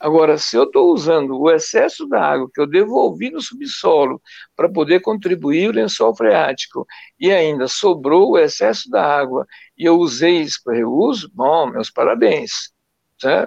[0.00, 4.20] Agora, se eu estou usando o excesso da água que eu devolvi no subsolo
[4.56, 6.86] para poder contribuir o lençol freático
[7.18, 9.46] e ainda sobrou o excesso da água
[9.78, 12.73] e eu usei isso para reuso, bom, meus parabéns.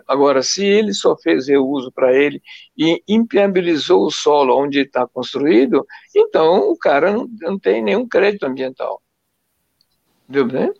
[0.07, 2.41] Agora, se ele só fez reuso para ele
[2.77, 5.85] e impermeabilizou o solo onde está construído,
[6.15, 9.01] então o cara não, não, tem nenhum crédito ambiental.
[10.23, 10.73] Entendeu bem?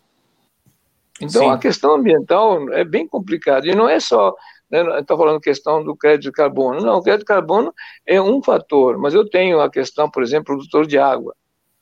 [1.22, 1.50] Então, Sim.
[1.50, 3.68] a questão ambiental é bem complicada.
[3.68, 4.36] E não é só
[4.70, 6.82] né, estou falando questão do crédito de carbono.
[6.82, 7.74] Não, o crédito de carbono
[8.06, 11.36] é um fator, mas eu tenho a questão, por exemplo, produtor de água.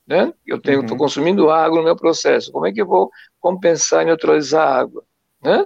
[0.07, 0.31] Né?
[0.45, 0.97] Eu estou uhum.
[0.97, 2.51] consumindo água no meu processo.
[2.51, 5.03] Como é que eu vou compensar e neutralizar a água?
[5.41, 5.65] Né?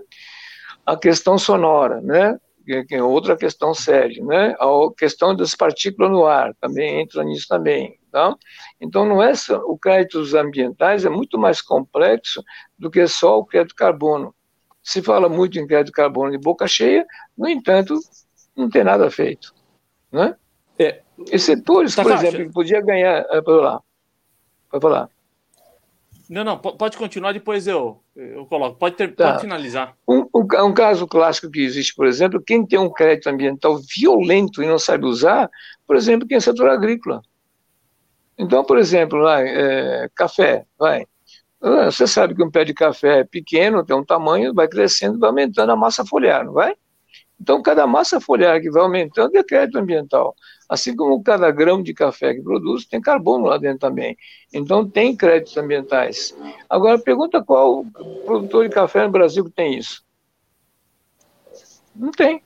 [0.89, 2.39] A questão sonora, né?
[2.65, 4.55] Que é outra questão séria, né?
[4.59, 8.35] A questão das partículas no ar também entra nisso também, tá?
[8.81, 12.43] Então não é só, o crédito ambientais é muito mais complexo
[12.77, 14.33] do que só o crédito carbono.
[14.81, 17.05] Se fala muito em crédito carbono de boca cheia,
[17.37, 17.99] no entanto,
[18.55, 19.53] não tem nada feito,
[20.11, 20.35] né?
[20.77, 21.01] É.
[21.31, 23.81] E setores, tá por exemplo, que podia ganhar, é, para lá,
[24.69, 25.09] para falar.
[26.29, 28.77] Não, não, pode continuar, depois eu, eu coloco.
[28.77, 29.31] Pode, ter, tá.
[29.31, 29.95] pode finalizar.
[30.07, 34.67] Um, um, caso clássico que existe, por exemplo, quem tem um crédito ambiental violento e
[34.67, 35.49] não sabe usar,
[35.87, 37.23] por exemplo, quem é setor agrícola.
[38.37, 41.03] Então, por exemplo, lá, é, café, vai.
[41.59, 45.17] Ah, você sabe que um pé de café é pequeno, tem um tamanho, vai crescendo,
[45.17, 46.75] vai aumentando a massa foliar, não vai?
[47.41, 50.35] Então, cada massa foliar que vai aumentando é crédito ambiental.
[50.69, 54.15] Assim como cada grão de café que produz, tem carbono lá dentro também.
[54.53, 56.35] Então, tem créditos ambientais.
[56.69, 57.83] Agora, pergunta qual
[58.23, 60.05] produtor de café no Brasil que tem isso?
[61.95, 62.43] Não tem.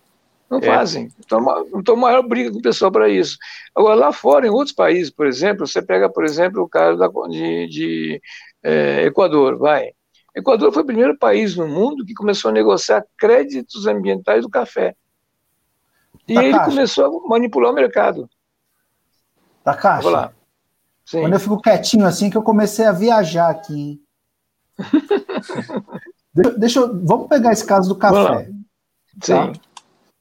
[0.50, 0.62] Não é.
[0.62, 1.10] fazem.
[1.20, 3.38] Então, então, maior briga com o pessoal para isso.
[3.76, 7.10] Agora, lá fora, em outros países, por exemplo, você pega, por exemplo, o caso da,
[7.28, 8.22] de, de
[8.64, 9.92] é, Equador, vai.
[10.36, 14.96] Equador foi o primeiro país no mundo que começou a negociar créditos ambientais do café.
[16.28, 18.30] E ele começou a manipular o mercado.
[19.64, 20.10] Da caixa.
[20.10, 20.34] Lá.
[21.06, 21.22] Sim.
[21.22, 24.02] Quando eu fico quietinho assim, que eu comecei a viajar aqui.
[26.34, 28.46] deixa, deixa eu, vamos pegar esse caso do café.
[28.46, 28.52] Tá?
[29.22, 29.54] Sim.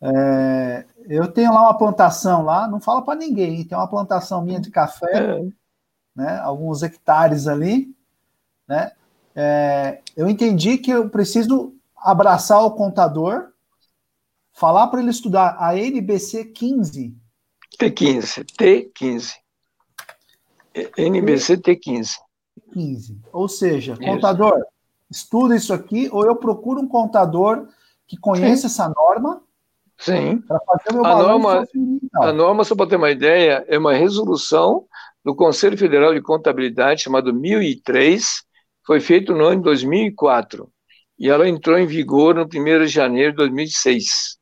[0.02, 4.60] É, eu tenho lá uma plantação lá, não fala para ninguém, tem uma plantação minha
[4.60, 5.38] de café.
[5.38, 5.44] É.
[6.14, 6.38] né?
[6.40, 7.94] Alguns hectares ali,
[8.66, 8.92] né?
[9.34, 13.51] É, eu entendi que eu preciso abraçar o contador,
[14.52, 17.16] falar para ele estudar a NBC 15.
[17.78, 19.32] T15, T15.
[20.96, 22.16] NBC T15.
[22.72, 23.20] 15.
[23.32, 24.02] Ou seja, isso.
[24.02, 24.54] contador,
[25.10, 27.68] estuda isso aqui, ou eu procuro um contador
[28.06, 28.74] que conheça Sim.
[28.74, 29.42] essa norma.
[29.98, 30.38] Sim.
[30.38, 31.66] Para fazer meu a norma,
[32.20, 34.84] a norma, só para ter uma ideia, é uma resolução
[35.24, 38.42] do Conselho Federal de Contabilidade, chamado 1003,
[38.84, 40.68] foi feito no ano de 2004.
[41.18, 44.38] E ela entrou em vigor no 1 de janeiro de 2006.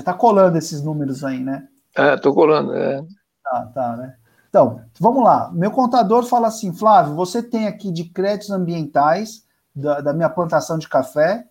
[0.00, 1.68] Você está colando esses números aí, né?
[1.94, 3.04] É, estou colando, é.
[3.44, 4.16] Tá, tá, né?
[4.48, 5.50] Então, vamos lá.
[5.52, 10.78] Meu contador fala assim, Flávio, você tem aqui de créditos ambientais da, da minha plantação
[10.78, 11.44] de café.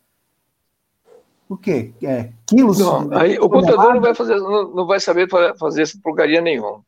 [1.48, 1.94] O quê?
[2.02, 2.80] É, quilos?
[2.80, 6.84] Não, aí, o contador não vai, fazer, não, não vai saber fazer essa porcaria nenhuma.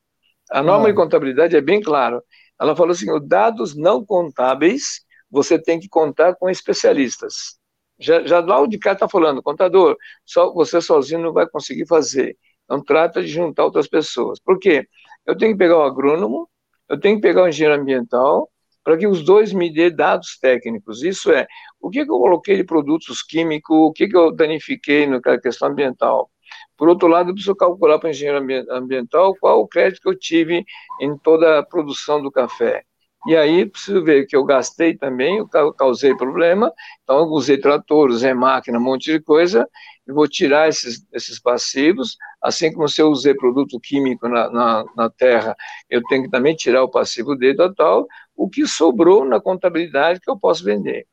[0.49, 2.23] A norma de contabilidade é bem clara.
[2.59, 7.60] Ela falou assim: os dados não contábeis você tem que contar com especialistas.
[8.01, 11.87] Já, já lá o de cá está falando, contador, só, você sozinho não vai conseguir
[11.87, 12.37] fazer.
[12.65, 14.39] Então trata de juntar outras pessoas.
[14.39, 14.87] Por quê?
[15.25, 16.49] Eu tenho que pegar o agrônomo,
[16.89, 18.49] eu tenho que pegar o engenheiro ambiental,
[18.83, 21.03] para que os dois me dê dados técnicos.
[21.03, 21.45] Isso é,
[21.79, 25.69] o que, que eu coloquei de produtos químicos, o que, que eu danifiquei na questão
[25.69, 26.29] ambiental.
[26.75, 30.17] Por outro lado, eu preciso calcular para o engenheiro ambiental qual o crédito que eu
[30.17, 30.65] tive
[30.99, 32.83] em toda a produção do café.
[33.27, 38.09] E aí preciso ver que eu gastei também, eu causei problema, então eu usei trator,
[38.09, 39.67] usei máquina, um monte de coisa,
[40.07, 44.85] eu vou tirar esses, esses passivos, assim como se eu usei produto químico na, na,
[44.95, 45.55] na terra,
[45.87, 50.29] eu tenho que também tirar o passivo dele, tal, o que sobrou na contabilidade que
[50.29, 51.05] eu posso vender.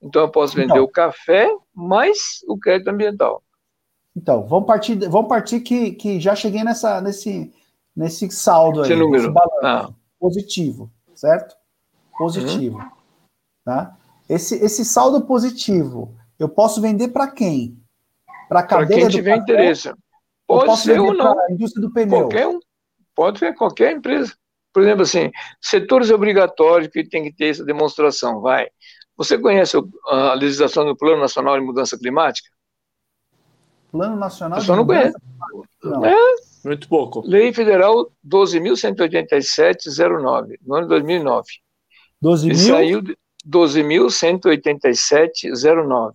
[0.00, 3.42] Então eu posso vender então, o café mais o crédito ambiental.
[4.16, 7.52] Então, vamos partir, vamos partir que, que já cheguei nessa, nesse,
[7.94, 9.32] nesse saldo aí, Esse número.
[9.32, 9.94] balanço ah.
[10.18, 11.56] positivo, certo?
[12.16, 12.78] Positivo.
[12.78, 12.90] Uhum.
[13.64, 13.96] Tá?
[14.28, 17.80] Esse, esse saldo positivo, eu posso vender para quem?
[18.48, 19.94] Para a cadeia pra quem tiver café, interesse.
[20.46, 21.34] Pode ser ou não.
[21.50, 22.20] indústria do pneu.
[22.20, 22.60] Qualquer um.
[23.14, 24.32] Pode ser qualquer empresa.
[24.72, 28.68] Por exemplo, assim, setores obrigatórios que tem que ter essa demonstração, vai.
[29.16, 29.76] Você conhece
[30.08, 32.48] a legislação do Plano Nacional de Mudança Climática?
[33.90, 35.16] Plano Nacional de não conhece.
[35.82, 36.04] Não.
[36.04, 36.14] É.
[36.66, 37.22] Muito pouco.
[37.24, 41.46] Lei Federal 12.187.09, no ano de 2009.
[42.20, 42.56] 12 mil?
[42.56, 43.00] Saiu
[43.48, 46.14] 12.187.09.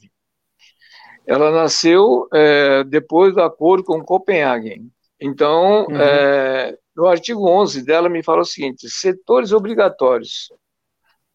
[1.25, 4.81] Ela nasceu é, depois do acordo com Copenhague.
[5.21, 5.95] Então, uhum.
[5.95, 10.51] é, no artigo 11 dela me fala o seguinte: setores obrigatórios.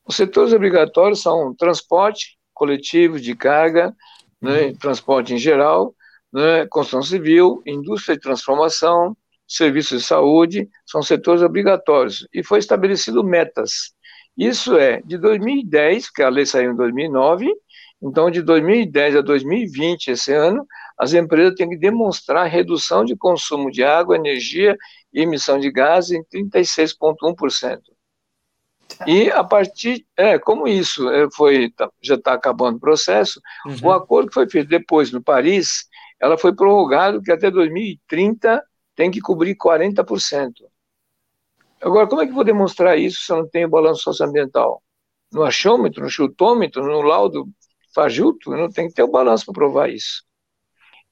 [0.06, 3.96] Os setores obrigatórios são transporte coletivo de carga,
[4.42, 4.76] né, uhum.
[4.76, 5.94] transporte em geral,
[6.36, 9.16] né, construção civil, indústria de transformação,
[9.48, 12.28] serviços de saúde, são setores obrigatórios.
[12.30, 13.94] E foi estabelecido metas.
[14.36, 17.50] Isso é, de 2010, que a lei saiu em 2009,
[18.02, 20.66] então de 2010 a 2020, esse ano,
[20.98, 24.76] as empresas têm que demonstrar redução de consumo de água, energia
[25.14, 27.80] e emissão de gases em 36,1%.
[29.06, 33.76] E a partir, é, como isso é, foi, tá, já está acabando o processo, uhum.
[33.84, 35.86] o acordo que foi feito depois no Paris,
[36.20, 38.62] ela foi prorrogada que até 2030
[38.94, 40.52] tem que cobrir 40%.
[41.80, 44.82] Agora, como é que vou demonstrar isso se eu não tenho balanço socioambiental?
[45.32, 47.46] No achômetro, no chutômetro, no laudo
[47.94, 50.24] fajuto, eu não tenho que ter o balanço para provar isso.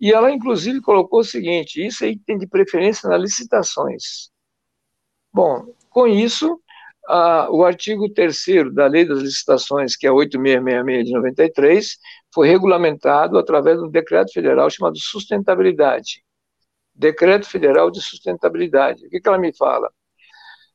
[0.01, 4.31] E ela, inclusive, colocou o seguinte: isso aí tem de preferência nas licitações.
[5.33, 6.61] Bom, com isso,
[7.07, 11.99] a, o artigo 3 da Lei das Licitações, que é 8666 de 93,
[12.35, 16.25] foi regulamentado através de um decreto federal chamado Sustentabilidade.
[16.93, 19.07] Decreto Federal de Sustentabilidade.
[19.07, 19.91] O que, que ela me fala?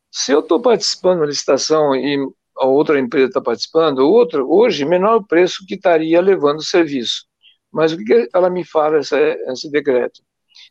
[0.10, 2.18] Se eu estou participando uma licitação e
[2.58, 7.26] a outra empresa está participando, outra, hoje, menor preço que estaria levando o serviço.
[7.72, 10.22] Mas o que, que ela me fala, essa, esse decreto?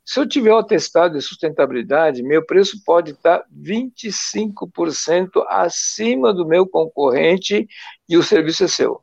[0.05, 6.66] Se eu tiver o atestado de sustentabilidade, meu preço pode estar 25% acima do meu
[6.66, 7.66] concorrente
[8.09, 9.03] e o serviço é seu.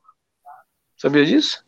[0.97, 1.64] Sabia disso?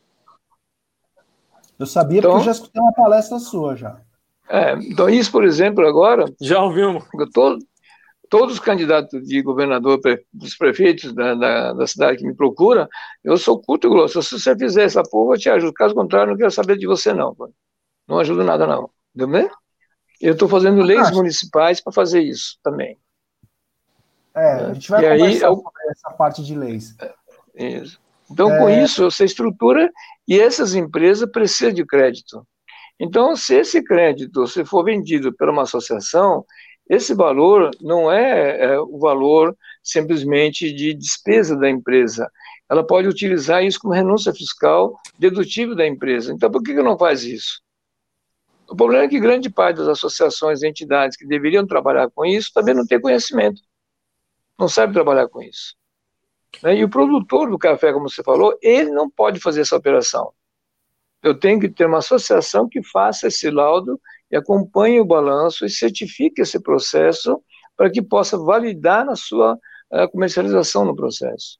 [1.80, 4.02] Eu sabia então, porque eu já escutei uma palestra sua já.
[4.50, 6.26] É, então, isso, por exemplo, agora.
[6.42, 7.04] Já ouvimos.
[7.34, 7.60] Todo,
[8.30, 10.00] todos os candidatos de governador,
[10.34, 12.88] dos prefeitos da, da, da, cidade que me procuram,
[13.24, 14.22] eu sou culto e grosso.
[14.24, 15.74] Se você fizer essa porra, eu te ajudo.
[15.74, 17.36] Caso contrário, não quero saber de você, não.
[18.08, 18.90] Não ajuda nada, não.
[19.16, 19.50] Entendeu?
[20.20, 22.98] Eu estou fazendo leis municipais para fazer isso também.
[24.34, 26.96] É, a gente vai e conversar aí, sobre essa parte de leis.
[27.00, 28.00] É, isso.
[28.30, 28.58] Então, é...
[28.58, 29.92] com isso, você estrutura
[30.28, 32.46] e essas empresas precisam de crédito.
[33.00, 36.44] Então, se esse crédito se for vendido por uma associação,
[36.90, 42.30] esse valor não é, é o valor simplesmente de despesa da empresa.
[42.70, 46.34] Ela pode utilizar isso como renúncia fiscal dedutível da empresa.
[46.34, 47.62] Então, por que, que não faz isso?
[48.70, 52.52] O problema é que grande parte das associações e entidades que deveriam trabalhar com isso
[52.54, 53.62] também não tem conhecimento,
[54.60, 55.74] não sabe trabalhar com isso.
[56.64, 56.78] Né?
[56.78, 60.32] E o produtor do café, como você falou, ele não pode fazer essa operação.
[61.24, 64.00] Eu tenho que ter uma associação que faça esse laudo
[64.32, 67.42] e acompanhe o balanço e certifique esse processo
[67.76, 71.60] para que possa validar na sua uh, comercialização no processo.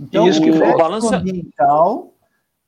[0.00, 2.14] Então, isso que o balanço ambiental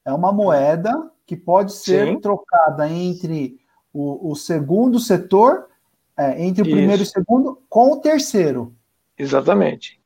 [0.04, 0.92] é uma moeda
[1.26, 2.20] que pode ser Sim.
[2.20, 3.58] trocada entre
[3.92, 5.68] o, o segundo setor,
[6.16, 6.76] é, entre o isso.
[6.76, 8.74] primeiro e o segundo, com o terceiro.
[9.18, 10.00] Exatamente.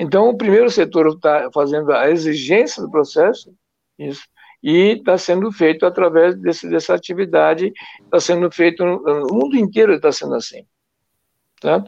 [0.00, 3.54] Então, o primeiro setor está fazendo a exigência do processo,
[3.98, 4.22] isso,
[4.62, 7.70] e está sendo feito através desse, dessa atividade,
[8.02, 10.64] está sendo feito no, mundo inteiro está sendo assim.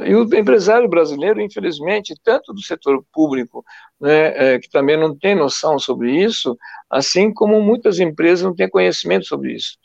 [0.04, 3.64] E o empresário brasileiro, infelizmente, tanto do setor público,
[3.98, 6.54] né, é, que também não tem noção sobre isso,
[6.90, 9.78] assim como muitas empresas não têm conhecimento sobre isso.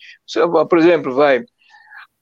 [0.69, 1.45] Por exemplo, vai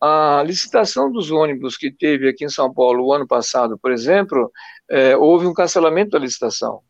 [0.06, 4.52] a licitação dos ônibus que teve aqui em São Paulo o ano passado, por exemplo,
[4.90, 6.82] é, houve um cancelamento da licitação,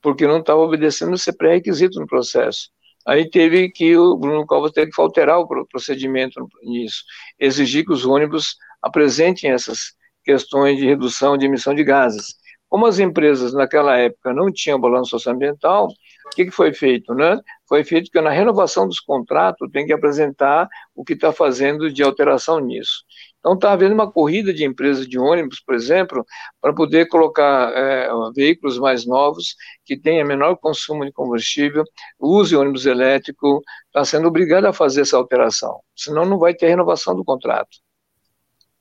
[0.00, 2.70] porque não estava obedecendo esse pré-requisito no processo.
[3.06, 7.04] Aí teve que o Bruno Covas teve que alterar o procedimento nisso,
[7.38, 9.92] exigir que os ônibus apresentem essas
[10.24, 12.34] questões de redução de emissão de gases.
[12.66, 15.88] Como as empresas naquela época não tinham balanço socioambiental,
[16.26, 17.14] o que, que foi feito?
[17.14, 17.38] Né?
[17.68, 22.02] Foi feito que na renovação dos contratos tem que apresentar o que está fazendo de
[22.02, 23.04] alteração nisso.
[23.38, 26.24] Então está havendo uma corrida de empresas de ônibus, por exemplo,
[26.60, 31.84] para poder colocar é, veículos mais novos, que tenham menor consumo de combustível,
[32.18, 37.14] use ônibus elétrico, está sendo obrigado a fazer essa alteração, senão não vai ter renovação
[37.14, 37.78] do contrato.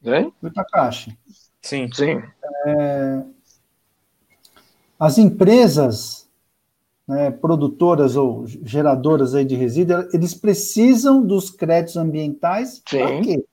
[0.01, 0.32] Né?
[0.56, 1.17] Takashi.
[1.62, 1.89] Sim.
[1.93, 2.21] Sim.
[2.65, 3.23] É,
[4.97, 6.22] as empresas
[7.08, 13.44] né, produtoras ou geradoras aí de resíduos, eles precisam dos créditos ambientais para quê?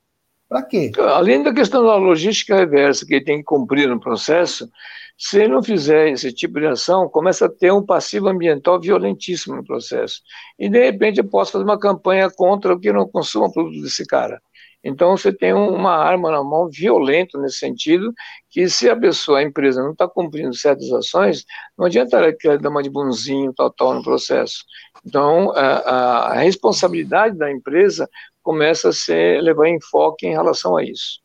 [0.49, 0.91] Para quê?
[0.99, 4.69] Além da questão da logística reversa que ele tem que cumprir no processo,
[5.17, 9.55] se ele não fizer esse tipo de ação, começa a ter um passivo ambiental violentíssimo
[9.55, 10.23] no processo.
[10.59, 14.07] E, de repente, eu posso fazer uma campanha contra o que não consuma produto desse
[14.07, 14.41] cara.
[14.83, 18.12] Então, você tem uma arma na mão violenta nesse sentido,
[18.49, 21.45] que se a pessoa, a empresa, não está cumprindo certas ações,
[21.77, 24.64] não adianta ela dar uma de bonzinho, tal, tal, no processo.
[25.05, 28.09] Então, a, a responsabilidade da empresa
[28.43, 31.21] começa a ser levar enfoque em relação a isso.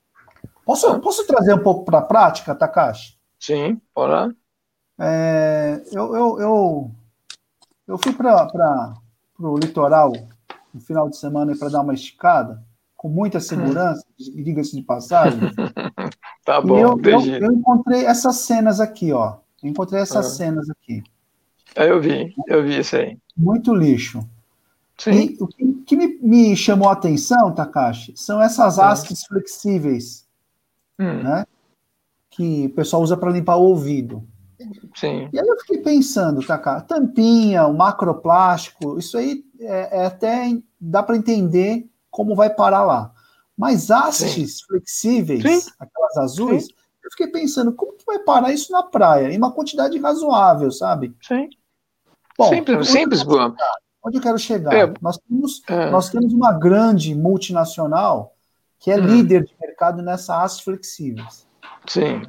[0.65, 0.99] Posso, tá?
[0.99, 3.15] posso trazer um pouco para a prática, Takashi?
[3.39, 4.35] Sim, bora.
[4.99, 6.91] É, eu, eu, eu,
[7.87, 8.93] eu fui para
[9.39, 10.11] o litoral
[10.73, 12.61] no final de semana para dar uma esticada,
[13.05, 14.43] com muita segurança, hum.
[14.43, 15.39] diga-se de passagem.
[16.43, 19.37] tá bom, eu, eu, eu, encontrei essas cenas aqui, ó.
[19.61, 20.29] Eu encontrei essas ah.
[20.29, 21.03] cenas aqui.
[21.75, 23.15] É, eu vi, eu vi isso aí.
[23.37, 24.27] Muito lixo.
[24.97, 25.11] Sim.
[25.11, 30.25] E o que, que me, me, chamou a atenção, Takashi, são essas hastes flexíveis,
[30.99, 31.21] hum.
[31.21, 31.45] né?
[32.31, 34.27] Que o pessoal usa para limpar o ouvido.
[34.95, 35.29] Sim.
[35.31, 41.03] E aí eu fiquei pensando, Takashi, tampinha, o macroplástico, isso aí é, é até dá
[41.03, 43.11] para entender como vai parar lá.
[43.57, 44.65] Mas hastes Sim.
[44.67, 45.71] flexíveis, Sim.
[45.77, 46.73] aquelas azuis, Sim.
[47.03, 49.33] eu fiquei pensando, como que vai parar isso na praia?
[49.33, 51.13] Em uma quantidade razoável, sabe?
[51.21, 51.49] Sim.
[52.37, 53.53] Bom, simples, simples, Boa.
[54.01, 54.73] Onde eu quero chegar?
[54.73, 55.89] É, nós, temos, é.
[55.89, 58.33] nós temos uma grande multinacional
[58.79, 59.05] que é hum.
[59.05, 61.45] líder de mercado nessa aços flexíveis.
[61.85, 62.21] Sim.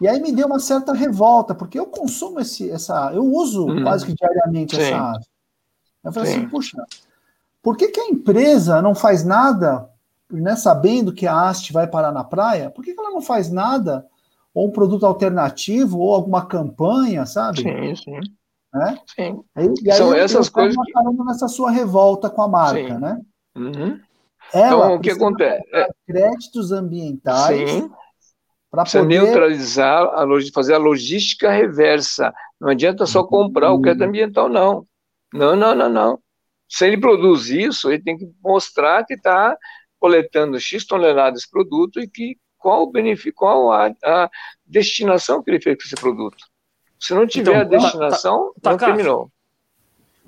[0.00, 3.12] E aí me deu uma certa revolta, porque eu consumo esse, essa.
[3.12, 3.82] Eu uso hum.
[3.84, 4.82] quase que diariamente Sim.
[4.82, 5.28] essa aço.
[6.02, 6.46] Eu falei assim, Sim.
[6.46, 6.84] assim, puxa,
[7.64, 9.88] por que, que a empresa não faz nada,
[10.30, 12.70] né, sabendo que a haste vai parar na praia?
[12.70, 14.06] Por que, que ela não faz nada,
[14.52, 17.62] ou um produto alternativo, ou alguma campanha, sabe?
[17.62, 18.20] Sim, sim.
[18.74, 18.98] Né?
[19.16, 19.44] Sim.
[19.82, 20.76] E, aí São essas coisas.
[20.76, 21.24] Que...
[21.24, 23.00] nessa sua revolta com a marca, Sim.
[23.00, 23.20] né?
[23.56, 24.00] Uhum.
[24.52, 25.64] Ela então, o que acontece?
[26.06, 27.70] Créditos ambientais.
[27.70, 27.90] Sim.
[28.70, 32.34] Para poder neutralizar, a fazer a logística reversa.
[32.60, 33.78] Não adianta só comprar uhum.
[33.78, 34.84] o crédito ambiental, não.
[35.32, 36.23] Não, não, não, não.
[36.68, 39.56] Se ele produz isso, ele tem que mostrar que está
[39.98, 44.30] coletando X toneladas de produto e que qual o benefício, qual a, a
[44.66, 46.44] destinação que ele fez com esse produto.
[46.98, 49.30] Se não tiver então, a destinação, tá, tá, não terminou.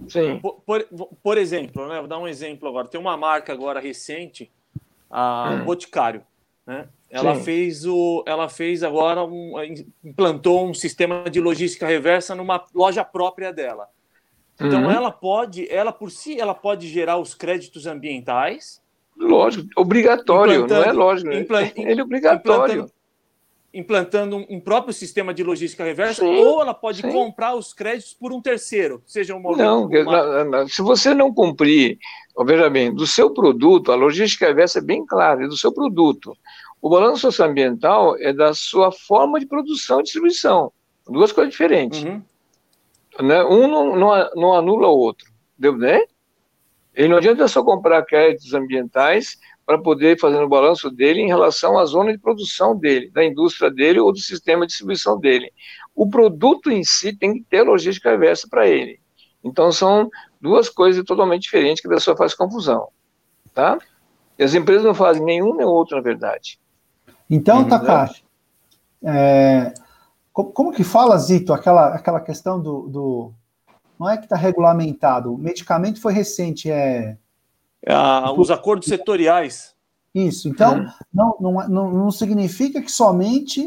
[0.09, 0.39] Sim.
[0.41, 0.85] Por, por,
[1.23, 2.87] por, exemplo, né, vou dar um exemplo agora.
[2.87, 4.53] Tem uma marca agora recente,
[5.11, 5.65] a hum.
[5.65, 6.23] Boticário.
[6.67, 6.87] Né?
[7.09, 7.45] Ela Sim.
[7.45, 9.55] fez o, ela fez agora um,
[10.05, 13.89] implantou um sistema de logística reversa numa loja própria dela.
[14.59, 14.91] Então uhum.
[14.91, 18.83] ela pode, ela por si, ela pode gerar os créditos ambientais
[19.19, 21.31] Lógico, obrigatório, não é lógico.
[21.31, 21.47] Né?
[21.77, 22.91] Ele é obrigatório
[23.77, 27.13] implantando um próprio sistema de logística reversa, sim, ou ela pode sim.
[27.13, 30.67] comprar os créditos por um terceiro, seja um Não, uma...
[30.67, 31.99] se você não cumprir,
[32.47, 36.35] veja bem, do seu produto, a logística reversa é bem clara, é do seu produto.
[36.81, 40.73] O balanço socioambiental é da sua forma de produção e distribuição.
[41.07, 42.03] Duas coisas diferentes.
[42.03, 42.23] Uhum.
[43.21, 43.45] Né?
[43.45, 45.31] Um não, não, não anula o outro.
[45.59, 46.07] Deu bem?
[46.95, 51.79] E não adianta só comprar créditos ambientais para poder fazer o balanço dele em relação
[51.79, 55.53] à zona de produção dele, da indústria dele ou do sistema de distribuição dele.
[55.95, 59.01] O produto em si tem que ter logística reversa para ele.
[59.43, 60.09] Então são
[60.41, 62.89] duas coisas totalmente diferentes que a pessoa faz confusão,
[63.53, 63.79] tá?
[64.39, 66.59] E as empresas não fazem nenhum nem outro, na verdade.
[67.29, 67.69] Então, uhum.
[67.69, 68.25] Takashi,
[69.05, 69.73] é,
[70.37, 73.33] como, como, que fala, Zito, aquela, aquela questão do, do
[73.99, 77.17] não é que está regulamentado, o medicamento foi recente, é
[77.87, 79.75] ah, os acordos setoriais.
[80.15, 80.51] Isso.
[80.51, 80.87] Então, hum.
[81.13, 83.67] não, não, não, não, significa que somente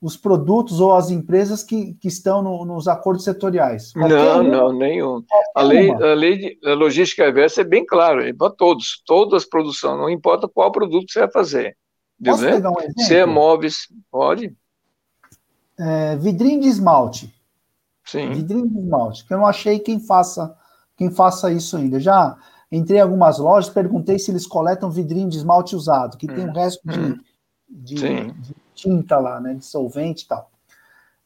[0.00, 3.92] os produtos ou as empresas que, que estão no, nos acordos setoriais.
[3.92, 5.22] Qualquer não, uma, não, nenhum.
[5.54, 9.42] A lei, a lei de a logística reversa é bem claro, é para todos, todas
[9.42, 11.76] as produções, não importa qual produto você vai fazer.
[12.24, 12.52] Posso né?
[12.52, 13.02] pegar um exemplo?
[13.02, 14.56] Se é móveis, pode.
[15.78, 17.34] É, vidrinho de esmalte.
[18.04, 18.32] Sim.
[18.32, 20.56] Vidrinho de esmalte, que eu não achei quem faça,
[20.96, 21.98] quem faça isso ainda.
[21.98, 22.38] Já
[22.70, 26.34] Entrei em algumas lojas, perguntei se eles coletam vidrinho de esmalte usado, que hum.
[26.34, 27.18] tem o um resto de, hum.
[27.68, 30.50] de, de, tinta lá, né, de solvente e tal.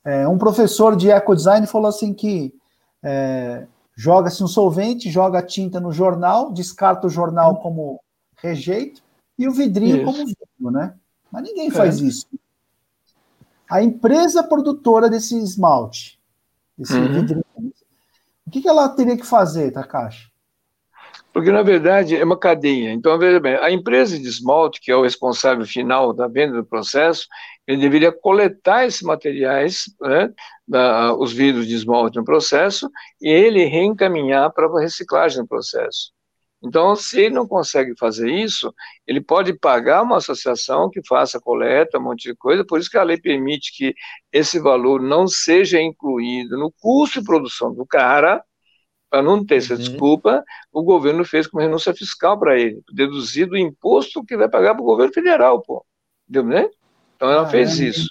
[0.04, 2.54] É, um professor de ecodesign falou assim que
[3.02, 7.56] é, joga-se um solvente, joga tinta no jornal, descarta o jornal hum.
[7.56, 8.00] como
[8.36, 9.02] rejeito
[9.38, 10.04] e o vidrinho isso.
[10.04, 10.94] como vidro, né?
[11.32, 11.70] Mas ninguém é.
[11.70, 12.26] faz isso.
[13.70, 16.18] A empresa produtora desse esmalte,
[16.76, 17.12] desse uhum.
[17.12, 17.44] vidrinho,
[18.46, 20.28] o que, que ela teria que fazer, Takashi?
[21.32, 22.90] Porque, na verdade, é uma cadeia.
[22.92, 26.64] Então, veja bem, a empresa de esmalte, que é o responsável final da venda do
[26.64, 27.28] processo,
[27.64, 30.32] ele deveria coletar esses materiais, né,
[30.66, 32.90] da, os vidros de esmalte no processo,
[33.22, 36.10] e ele reencaminhar para a reciclagem no processo.
[36.62, 38.72] Então, se ele não consegue fazer isso,
[39.06, 42.98] ele pode pagar uma associação que faça coleta, um monte de coisa, por isso que
[42.98, 43.94] a lei permite que
[44.30, 48.44] esse valor não seja incluído no custo de produção do cara,
[49.08, 49.80] para não ter essa uhum.
[49.80, 54.74] desculpa, o governo fez como renúncia fiscal para ele, deduzido o imposto que vai pagar
[54.74, 55.84] para o governo federal, pô.
[56.28, 56.70] Entendeu, né?
[57.16, 57.84] Então ela ah, fez é.
[57.86, 58.08] isso.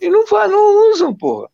[0.00, 1.48] E não faz, não usam, porra.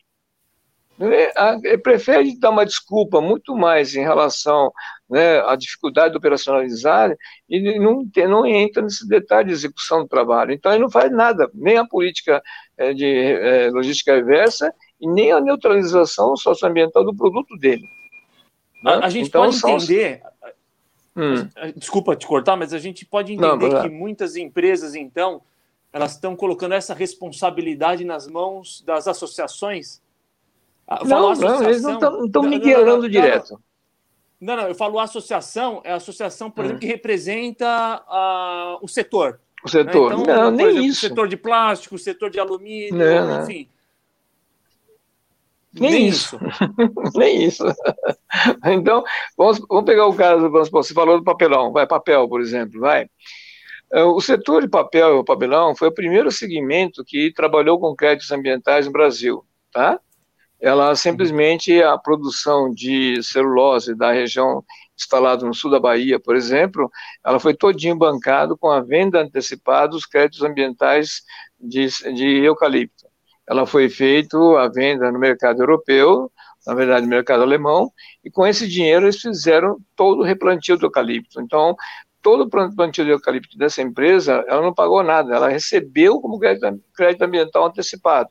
[1.82, 4.72] Prefere dar uma desculpa muito mais em relação
[5.12, 7.14] né, à dificuldade de operacionalizar
[7.46, 10.52] e não, tem, não entra nesse detalhe de execução do trabalho.
[10.52, 12.42] Então, ele não faz nada, nem a política
[12.78, 17.84] é, de é, logística reversa e nem a neutralização socioambiental do produto dele.
[18.86, 20.22] A, a, gente então, pode entender.
[21.14, 21.46] Hum.
[21.76, 25.42] Desculpa te cortar, mas a gente pode entender Não, que muitas empresas, então,
[25.92, 30.00] elas estão colocando essa responsabilidade nas mãos das associações.
[31.04, 33.60] Não, não, eles não estão miguelando direto.
[34.42, 36.64] Não, não, eu falo associação, é a associação, por hum.
[36.64, 39.40] exemplo, que representa uh, o setor.
[39.64, 40.16] O setor.
[40.16, 40.22] Né?
[40.22, 41.06] Então, não, nem exemplo, isso.
[41.06, 43.68] O setor de plástico, o setor de alumínio, não, enfim.
[45.72, 46.40] Nem, Nem isso.
[47.14, 47.64] Nem isso.
[48.66, 49.04] então,
[49.38, 53.08] vamos, vamos pegar o caso, vamos, você falou do papelão, vai, papel, por exemplo, vai.
[53.92, 58.32] É, o setor de papel e papelão foi o primeiro segmento que trabalhou com créditos
[58.32, 60.00] ambientais no Brasil, tá?
[60.62, 64.64] Ela simplesmente, a produção de celulose da região
[64.96, 66.90] instalada no sul da Bahia, por exemplo,
[67.26, 71.22] ela foi todinho bancado com a venda antecipada dos créditos ambientais
[71.60, 73.12] de, de eucalipto
[73.48, 76.30] ela foi feita a venda no mercado europeu,
[76.66, 77.92] na verdade no mercado alemão,
[78.24, 81.40] e com esse dinheiro eles fizeram todo o replantio do eucalipto.
[81.40, 81.74] Então,
[82.22, 87.22] todo o plantio de eucalipto dessa empresa, ela não pagou nada, ela recebeu como crédito
[87.22, 88.30] ambiental antecipado.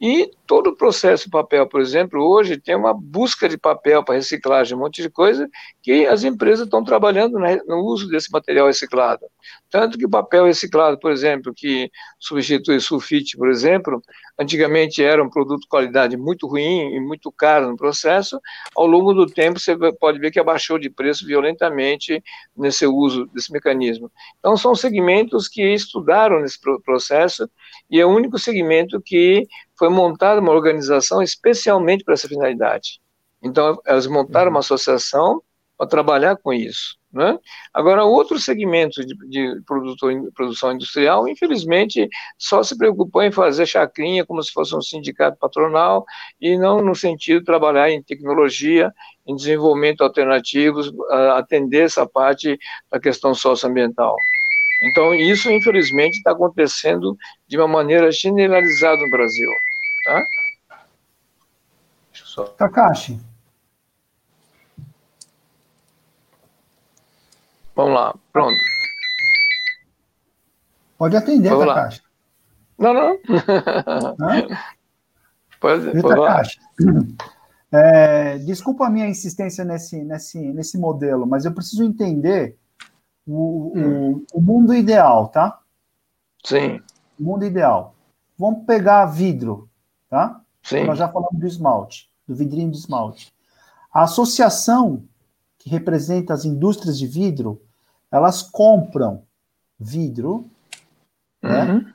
[0.00, 4.16] E todo o processo de papel, por exemplo, hoje tem uma busca de papel para
[4.16, 5.48] reciclagem, um monte de coisa,
[5.80, 7.38] que as empresas estão trabalhando
[7.68, 9.26] no uso desse material reciclado.
[9.70, 11.88] Tanto que o papel reciclado, por exemplo, que
[12.18, 14.02] substitui sulfite, por exemplo,
[14.36, 18.40] antigamente era um produto de qualidade muito ruim e muito caro no processo,
[18.74, 22.20] ao longo do tempo você pode ver que abaixou de preço violentamente
[22.56, 24.10] nesse uso desse mecanismo.
[24.40, 27.48] Então são segmentos que estudaram nesse processo
[27.88, 29.46] e é o único segmento que
[29.80, 29.88] foi
[30.40, 33.00] uma organização especialmente para essa finalidade.
[33.42, 35.42] Então elas montaram uma associação
[35.76, 37.00] para trabalhar com isso.
[37.12, 37.36] Né?
[37.74, 44.24] Agora, outro segmento de, de produtor, produção industrial, infelizmente, só se preocupou em fazer chacrinha
[44.24, 46.04] como se fosse um sindicato patronal
[46.40, 48.92] e não no sentido de trabalhar em tecnologia,
[49.26, 50.92] em desenvolvimento alternativos,
[51.34, 52.56] atender essa parte
[52.92, 54.14] da questão socioambiental.
[54.82, 57.16] Então, isso, infelizmente, está acontecendo
[57.48, 59.48] de uma maneira generalizada no Brasil.
[60.04, 60.26] Tá?
[62.12, 62.44] Só...
[62.44, 63.20] Takashi,
[67.80, 68.58] Vamos lá, pronto.
[70.98, 72.02] Pode atender, Vamos Takashi.
[72.78, 72.92] Lá.
[72.92, 73.18] Não, não.
[75.58, 76.60] pode, pode Takashi,
[77.72, 82.54] é, desculpa a minha insistência nesse, nesse, nesse modelo, mas eu preciso entender
[83.26, 84.24] o, hum.
[84.34, 85.58] o, o mundo ideal, tá?
[86.44, 86.82] Sim.
[87.18, 87.94] O mundo ideal.
[88.36, 89.69] Vamos pegar vidro,
[90.10, 90.42] tá?
[90.62, 90.84] Sim.
[90.84, 93.32] Nós já falamos do esmalte, do vidrinho de esmalte.
[93.92, 95.04] A associação
[95.58, 97.62] que representa as indústrias de vidro
[98.10, 99.22] elas compram
[99.78, 100.50] vidro,
[101.42, 101.64] né?
[101.64, 101.78] uhum.
[101.78, 101.94] né?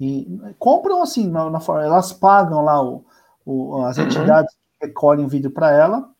[0.00, 3.04] E compram assim, na, na, elas pagam lá o,
[3.46, 4.04] o as uhum.
[4.04, 6.10] entidades que recolhem o vidro para ela.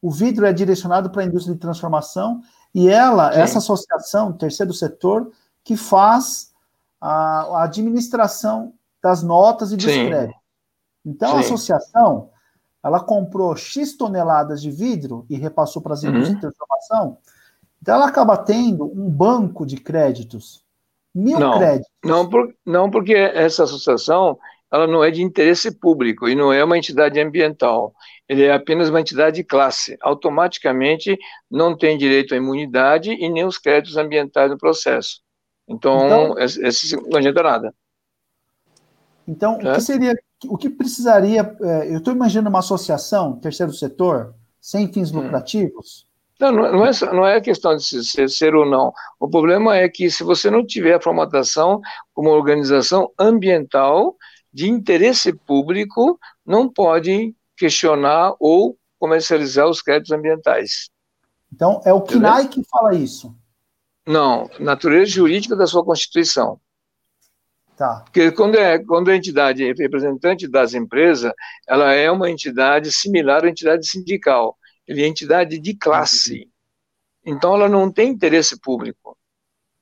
[0.00, 2.40] O vidro é direcionado para a indústria de transformação
[2.74, 3.40] e ela, Sim.
[3.40, 5.30] essa associação, terceiro setor,
[5.62, 6.52] que faz
[7.00, 8.72] a, a administração
[9.02, 10.06] das notas e dos Sim.
[10.06, 10.37] créditos.
[11.08, 11.36] Então, Sim.
[11.36, 12.30] a associação,
[12.84, 16.10] ela comprou X toneladas de vidro e repassou para as uhum.
[16.10, 17.18] indústrias de transformação
[17.80, 20.62] então ela acaba tendo um banco de créditos,
[21.14, 21.90] mil não, créditos.
[22.04, 24.38] Não, por, não, porque essa associação
[24.70, 27.94] ela não é de interesse público e não é uma entidade ambiental.
[28.28, 29.96] Ele é apenas uma entidade de classe.
[30.02, 31.16] Automaticamente
[31.50, 35.22] não tem direito à imunidade e nem os créditos ambientais no processo.
[35.66, 37.74] Então, então esse não adianta nada.
[39.28, 39.70] Então, é?
[39.70, 40.14] o que seria,
[40.46, 41.54] o que precisaria?
[41.60, 45.20] É, eu estou imaginando uma associação, terceiro setor, sem fins hum.
[45.20, 46.08] lucrativos,
[46.40, 48.92] não, não é, não é questão de ser, ser ou não.
[49.18, 51.80] O problema é que se você não tiver a formatação
[52.14, 54.16] como organização ambiental
[54.52, 60.88] de interesse público, não pode questionar ou comercializar os créditos ambientais.
[61.52, 63.34] Então, é o CNAI que fala isso?
[64.06, 66.60] Não, natureza jurídica da sua Constituição.
[67.78, 68.02] Tá.
[68.04, 71.32] Porque quando, é, quando a entidade é representante das empresas,
[71.66, 74.58] ela é uma entidade similar à entidade sindical
[74.88, 76.50] ele é entidade de classe.
[77.24, 79.16] Então, ela não tem interesse público.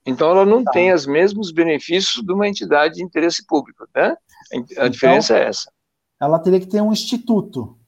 [0.05, 0.73] Então, ela não tá.
[0.73, 4.17] tem os mesmos benefícios de uma entidade de interesse público, né?
[4.53, 5.71] A então, diferença é essa.
[6.21, 7.79] Ela teria que ter um instituto.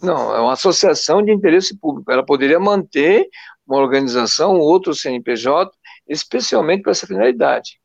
[0.00, 2.10] Não, é uma associação de interesse público.
[2.10, 3.28] Ela poderia manter
[3.66, 5.70] uma organização, outro CNPJ,
[6.08, 7.80] especialmente para essa finalidade.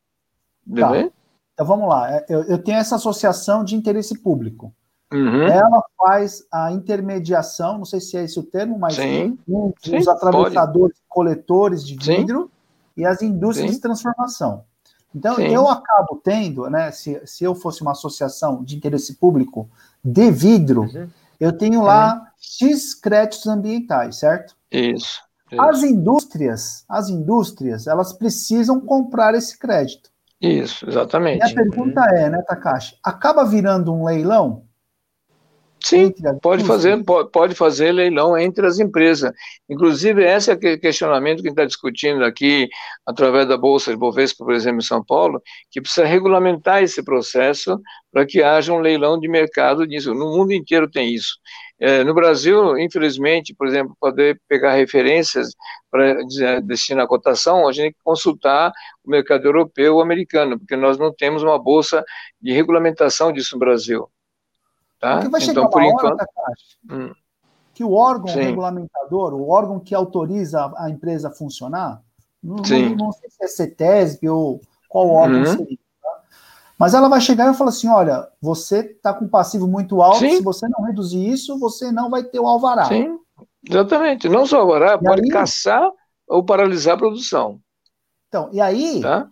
[0.76, 1.10] Tá.
[1.56, 2.22] Então vamos lá.
[2.30, 4.74] Eu, eu tenho essa associação de interesse público.
[5.12, 5.44] Uhum.
[5.44, 9.38] Ela faz a intermediação, não sei se é esse o termo, mas Sim.
[9.48, 11.08] Um, Sim, os atravessadores, pode.
[11.08, 13.02] coletores de vidro Sim.
[13.02, 14.66] e as indústrias de transformação.
[15.16, 19.70] Então, eu acabo tendo, né, se, se eu fosse uma associação de interesse público
[20.04, 21.08] de vidro, uhum.
[21.40, 22.22] eu tenho lá uhum.
[22.38, 24.58] X créditos ambientais, certo?
[24.70, 25.62] Isso, isso.
[25.62, 30.10] As indústrias, as indústrias, elas precisam comprar esse crédito.
[30.42, 31.40] Isso, exatamente.
[31.40, 32.18] E a pergunta uhum.
[32.18, 34.66] é, né, Takashi, acaba virando um leilão?
[35.84, 36.12] Sim,
[36.42, 39.32] pode fazer, pode fazer leilão entre as empresas.
[39.70, 42.68] Inclusive, esse é o questionamento que a gente está discutindo aqui,
[43.06, 47.80] através da Bolsa de Bovespa, por exemplo, em São Paulo, que precisa regulamentar esse processo
[48.12, 50.14] para que haja um leilão de mercado disso.
[50.14, 51.38] No mundo inteiro tem isso.
[51.80, 55.50] É, no Brasil, infelizmente, por exemplo, poder pegar referências
[55.92, 56.16] para
[56.64, 58.72] destinar a cotação, a gente tem que consultar
[59.04, 62.04] o mercado europeu ou americano, porque nós não temos uma bolsa
[62.42, 64.10] de regulamentação disso no Brasil.
[65.06, 65.18] Tá?
[65.18, 66.26] Porque vai chegar então, por hora, enquanto...
[66.90, 67.14] hum.
[67.76, 68.42] que o órgão Sim.
[68.42, 72.02] regulamentador, o órgão que autoriza a empresa a funcionar,
[72.42, 75.46] não, não, não sei se é CETESB ou qual órgão uhum.
[75.46, 76.22] seria, tá?
[76.80, 80.38] mas ela vai chegar e falar assim, olha, você está com passivo muito alto, Sim.
[80.38, 82.86] se você não reduzir isso, você não vai ter o alvará.
[82.86, 83.20] Sim,
[83.70, 84.28] exatamente.
[84.28, 85.30] Não só o alvará, e pode aí...
[85.30, 85.88] caçar
[86.28, 87.60] ou paralisar a produção.
[88.28, 89.28] Então, e aí, tá?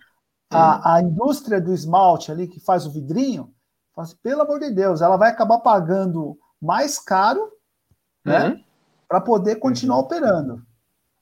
[0.51, 0.81] a, hum.
[0.83, 3.51] a indústria do esmalte ali, que faz o vidrinho,
[3.97, 7.51] assim, pelo amor de Deus, ela vai acabar pagando mais caro,
[8.25, 8.49] né?
[8.49, 8.63] Uhum.
[9.07, 10.03] Para poder continuar uhum.
[10.03, 10.63] operando.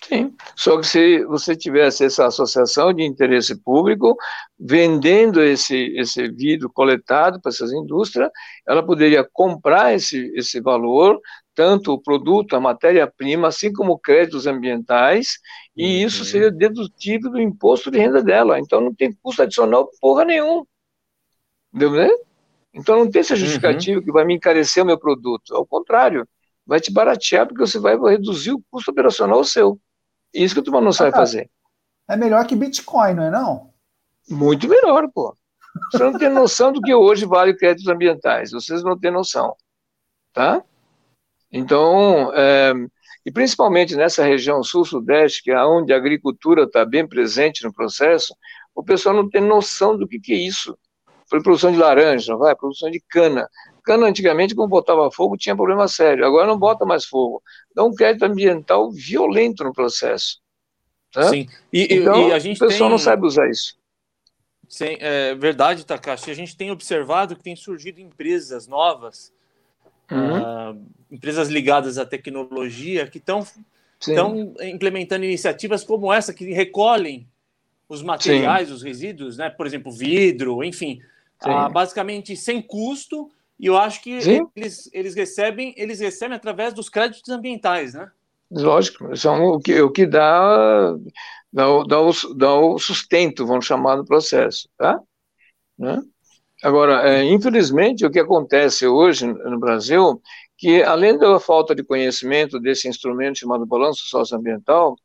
[0.03, 4.17] Sim, só que se você tivesse essa associação de interesse público,
[4.59, 8.29] vendendo esse, esse vidro coletado para essas indústrias,
[8.67, 11.19] ela poderia comprar esse, esse valor,
[11.53, 15.37] tanto o produto, a matéria-prima, assim como créditos ambientais,
[15.77, 16.07] e uhum.
[16.07, 18.59] isso seria dedutível do imposto de renda dela.
[18.59, 20.65] Então não tem custo adicional porra nenhum.
[21.71, 22.09] Entendeu?
[22.73, 24.05] Então não tem essa justificativa uhum.
[24.05, 25.53] que vai me encarecer o meu produto.
[25.55, 26.27] Ao contrário,
[26.65, 29.79] vai te baratear porque você vai reduzir o custo operacional seu.
[30.33, 31.49] Isso que a turma não sabe ah, fazer.
[32.07, 33.71] É melhor que Bitcoin, não é não?
[34.29, 35.35] Muito melhor, pô.
[35.91, 38.51] Você não tem noção do que hoje vale créditos ambientais.
[38.51, 39.55] Vocês não têm noção,
[40.33, 40.63] tá?
[41.51, 42.73] Então, é,
[43.25, 48.35] e principalmente nessa região sul-sudeste, que é onde a agricultura está bem presente no processo,
[48.73, 50.77] o pessoal não tem noção do que, que é isso.
[51.39, 53.47] Produção de laranja, vai, produção de cana.
[53.83, 56.25] Cana, antigamente, quando botava fogo, tinha problema sério.
[56.25, 57.41] Agora não bota mais fogo.
[57.73, 60.39] Dá um crédito ambiental violento no processo.
[61.11, 61.29] Tá?
[61.29, 61.47] Sim.
[61.71, 62.91] E, então, e a gente o pessoal tem...
[62.91, 63.75] não sabe usar isso.
[64.67, 66.31] Sim, é verdade, Takashi.
[66.31, 69.33] A gente tem observado que tem surgido empresas novas,
[70.09, 70.71] uhum.
[70.71, 73.45] uh, empresas ligadas à tecnologia, que estão
[74.61, 77.27] implementando iniciativas como essa, que recolhem
[77.89, 78.73] os materiais, Sim.
[78.75, 79.49] os resíduos, né?
[79.49, 81.01] Por exemplo, vidro, enfim,
[81.45, 83.29] uh, basicamente sem custo.
[83.59, 84.11] E eu acho que
[84.55, 88.09] eles, eles recebem eles recebem através dos créditos ambientais, né?
[88.49, 90.95] Lógico, são o que, o que dá
[91.53, 94.99] dá o, dá, o, dá o sustento, vamos chamar, do processo, tá?
[95.77, 96.01] Né?
[96.63, 100.21] Agora, é, infelizmente, o que acontece hoje no Brasil,
[100.57, 104.95] que além da falta de conhecimento desse instrumento chamado balanço socioambiental,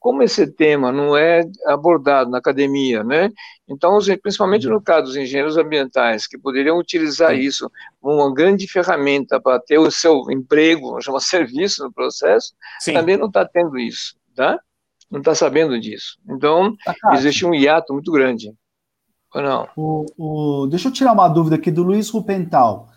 [0.00, 3.30] como esse tema não é abordado na academia, né?
[3.68, 7.70] Então, principalmente no caso dos engenheiros ambientais, que poderiam utilizar isso
[8.00, 12.94] como uma grande ferramenta para ter o seu emprego, chama serviço no processo, Sim.
[12.94, 14.58] também não está tendo isso, tá?
[15.10, 16.16] não está sabendo disso.
[16.28, 18.54] Então, tá existe um hiato muito grande.
[19.34, 19.68] Ou não?
[19.76, 22.88] O, o, deixa eu tirar uma dúvida aqui do Luiz Rupental.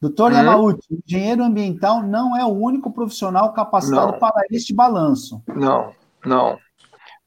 [0.00, 0.34] Doutor hum?
[0.34, 4.18] Yamauchi, engenheiro ambiental não é o único profissional capacitado não.
[4.18, 5.42] para este balanço.
[5.48, 5.92] Não,
[6.24, 6.58] não.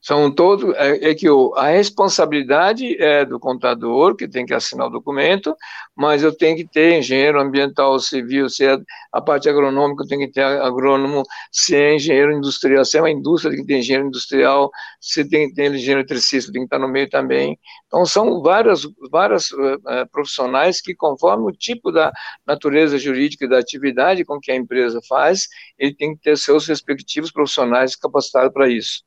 [0.05, 4.85] São todos, é, é que o, a responsabilidade é do contador, que tem que assinar
[4.85, 5.55] o documento,
[5.95, 8.77] mas eu tenho que ter engenheiro ambiental, civil, se é
[9.11, 13.09] a parte agronômica, eu tenho que ter agrônomo, se é engenheiro industrial, se é uma
[13.09, 14.69] indústria, tem que ter engenheiro industrial,
[15.01, 17.57] se tem que ter engenheiro eletricista, tem que estar no meio também.
[17.87, 22.13] Então, são várias, várias uh, profissionais que, conforme o tipo da
[22.45, 25.47] natureza jurídica da atividade com que a empresa faz,
[25.79, 29.03] ele tem que ter seus respectivos profissionais capacitados para isso.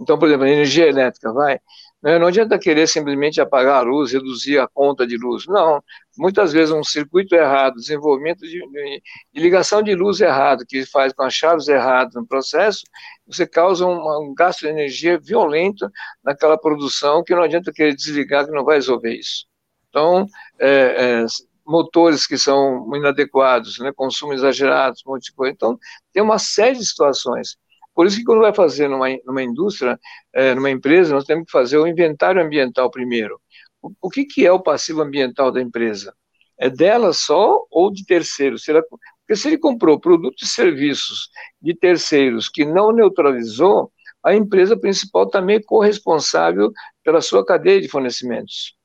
[0.00, 1.60] Então, por exemplo, energia elétrica, vai.
[2.02, 5.46] Né, não adianta querer simplesmente apagar a luz, reduzir a conta de luz.
[5.46, 5.82] Não.
[6.16, 9.02] Muitas vezes um circuito errado, desenvolvimento de, de,
[9.34, 12.82] de ligação de luz errado, que faz com as chaves erradas no processo,
[13.26, 15.90] você causa um, um, gasto de energia violento
[16.24, 19.44] naquela produção que não adianta querer desligar, que não vai resolver isso.
[19.90, 20.26] Então,
[20.58, 21.26] é, é,
[21.66, 25.52] motores que são inadequados, né, consumo exagerado, um monte de coisa.
[25.52, 25.78] Então,
[26.12, 27.58] tem uma série de situações.
[27.94, 29.98] Por isso que quando vai fazer numa, numa indústria,
[30.32, 33.40] é, numa empresa, nós temos que fazer o inventário ambiental primeiro.
[33.82, 36.14] O, o que, que é o passivo ambiental da empresa?
[36.58, 38.64] É dela só ou de terceiros?
[38.64, 41.30] Será, porque se ele comprou produtos e serviços
[41.60, 43.90] de terceiros que não neutralizou,
[44.22, 46.70] a empresa principal também é corresponsável
[47.02, 48.76] pela sua cadeia de fornecimentos.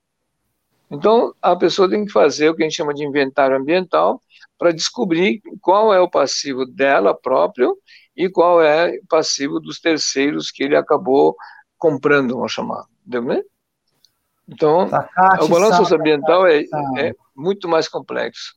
[0.89, 4.21] Então, a pessoa tem que fazer o que a gente chama de inventário ambiental
[4.57, 7.77] para descobrir qual é o passivo dela próprio
[8.15, 11.35] e qual é o passivo dos terceiros que ele acabou
[11.77, 12.85] comprando, vamos chamar.
[13.05, 13.43] Entendeu?
[14.47, 16.61] Então, Takashi, o balanço ambiental é,
[16.97, 18.55] é, muito mais complexo.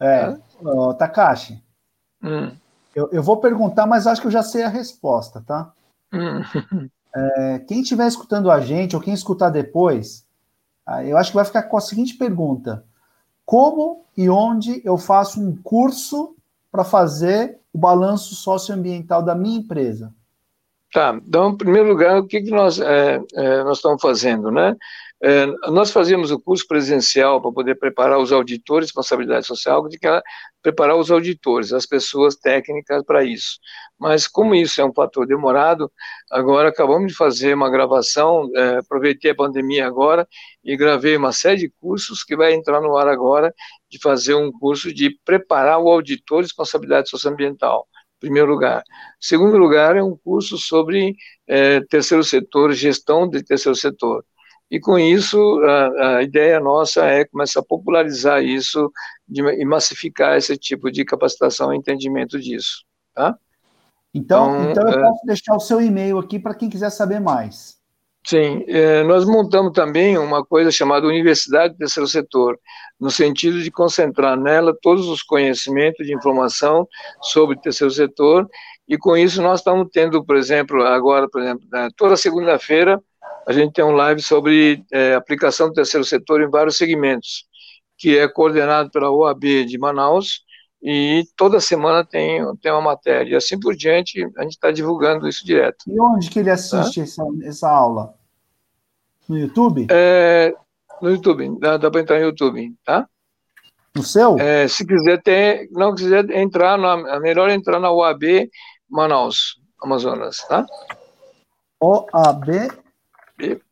[0.00, 1.62] É, oh, Takashi,
[2.22, 2.52] hum.
[2.94, 5.72] eu, eu, vou perguntar, mas acho que eu já sei a resposta, tá?
[6.12, 6.42] Hum.
[7.14, 10.26] É, quem estiver escutando a gente, ou quem escutar depois,
[10.86, 12.84] ah, eu acho que vai ficar com a seguinte pergunta:
[13.44, 16.36] Como e onde eu faço um curso
[16.70, 20.12] para fazer o balanço socioambiental da minha empresa?
[20.92, 24.74] Tá, então, em primeiro lugar, o que, que nós, é, é, nós estamos fazendo, né?
[25.20, 29.98] É, nós fazíamos o curso presencial para poder preparar os auditores de responsabilidade social, de
[29.98, 30.06] que
[30.62, 33.58] preparar os auditores, as pessoas técnicas para isso.
[33.98, 35.90] Mas como isso é um fator demorado,
[36.30, 40.26] agora acabamos de fazer uma gravação, é, aproveitei a pandemia agora
[40.62, 43.52] e gravei uma série de cursos que vai entrar no ar agora,
[43.90, 47.88] de fazer um curso de preparar o auditor de responsabilidade socioambiental
[48.20, 48.82] primeiro lugar.
[49.20, 51.14] Segundo lugar, é um curso sobre
[51.46, 54.24] é, terceiro setor, gestão de terceiro setor.
[54.70, 58.92] E com isso, a, a ideia nossa é começar a popularizar isso
[59.26, 62.84] de, e massificar esse tipo de capacitação e entendimento disso.
[63.14, 63.36] Tá?
[64.12, 67.20] Então, então, então eu é, posso deixar o seu e-mail aqui para quem quiser saber
[67.20, 67.78] mais.
[68.26, 72.58] Sim, é, nós montamos também uma coisa chamada Universidade do Terceiro Setor,
[73.00, 76.86] no sentido de concentrar nela todos os conhecimentos de informação
[77.22, 78.46] sobre o terceiro setor,
[78.86, 81.66] e com isso nós estamos tendo, por exemplo, agora, por exemplo,
[81.96, 83.00] toda segunda-feira,
[83.48, 87.46] a gente tem um live sobre é, aplicação do terceiro setor em vários segmentos,
[87.96, 90.42] que é coordenado pela OAB de Manaus,
[90.82, 93.32] e toda semana tem, tem uma matéria.
[93.32, 95.78] E assim por diante, a gente está divulgando isso direto.
[95.86, 97.02] E onde que ele assiste tá?
[97.04, 98.14] essa, essa aula?
[99.26, 99.86] No YouTube?
[99.90, 100.54] É,
[101.00, 103.08] no YouTube, dá, dá para entrar no YouTube, tá?
[103.96, 104.38] No seu?
[104.38, 108.50] É, se quiser ter, não quiser entrar, na, é melhor entrar na UAB
[108.90, 110.66] Manaus, Amazonas, tá?
[111.80, 112.68] OAB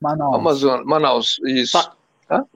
[0.00, 0.34] Manaus.
[0.34, 1.72] Amazonas, Manaus, isso.
[1.72, 1.96] Tá.
[2.28, 2.46] tá?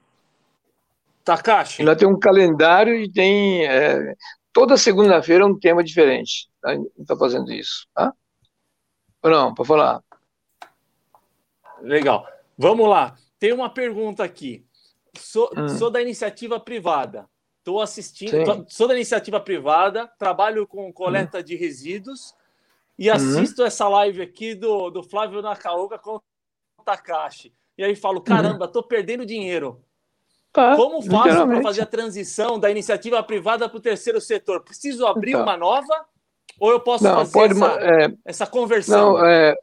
[1.23, 1.81] Takashi.
[1.81, 3.65] Ela tem um calendário e tem.
[3.65, 4.15] É,
[4.53, 6.49] toda segunda-feira um tema diferente.
[6.61, 6.73] Tá?
[6.99, 8.13] Está fazendo isso, tá?
[9.23, 10.03] Não, para falar.
[11.81, 12.27] Legal.
[12.57, 13.15] Vamos lá.
[13.39, 14.65] Tem uma pergunta aqui.
[15.17, 15.67] Sou, hum.
[15.67, 17.27] sou da iniciativa privada.
[17.59, 18.43] Estou assistindo.
[18.43, 21.43] Tô, sou da iniciativa privada, trabalho com coleta hum.
[21.43, 22.33] de resíduos
[22.97, 23.15] e uhum.
[23.15, 25.99] assisto essa live aqui do, do Flávio Nakaoka
[26.81, 27.53] Takashi.
[27.77, 29.83] E aí falo: caramba, estou perdendo dinheiro.
[30.51, 34.63] Tá, Como faço para fazer a transição da iniciativa privada para o terceiro setor?
[34.63, 35.43] Preciso abrir então.
[35.43, 36.05] uma nova?
[36.59, 39.13] Ou eu posso não, fazer pode, essa, é, essa conversão?
[39.13, 39.55] Não, é,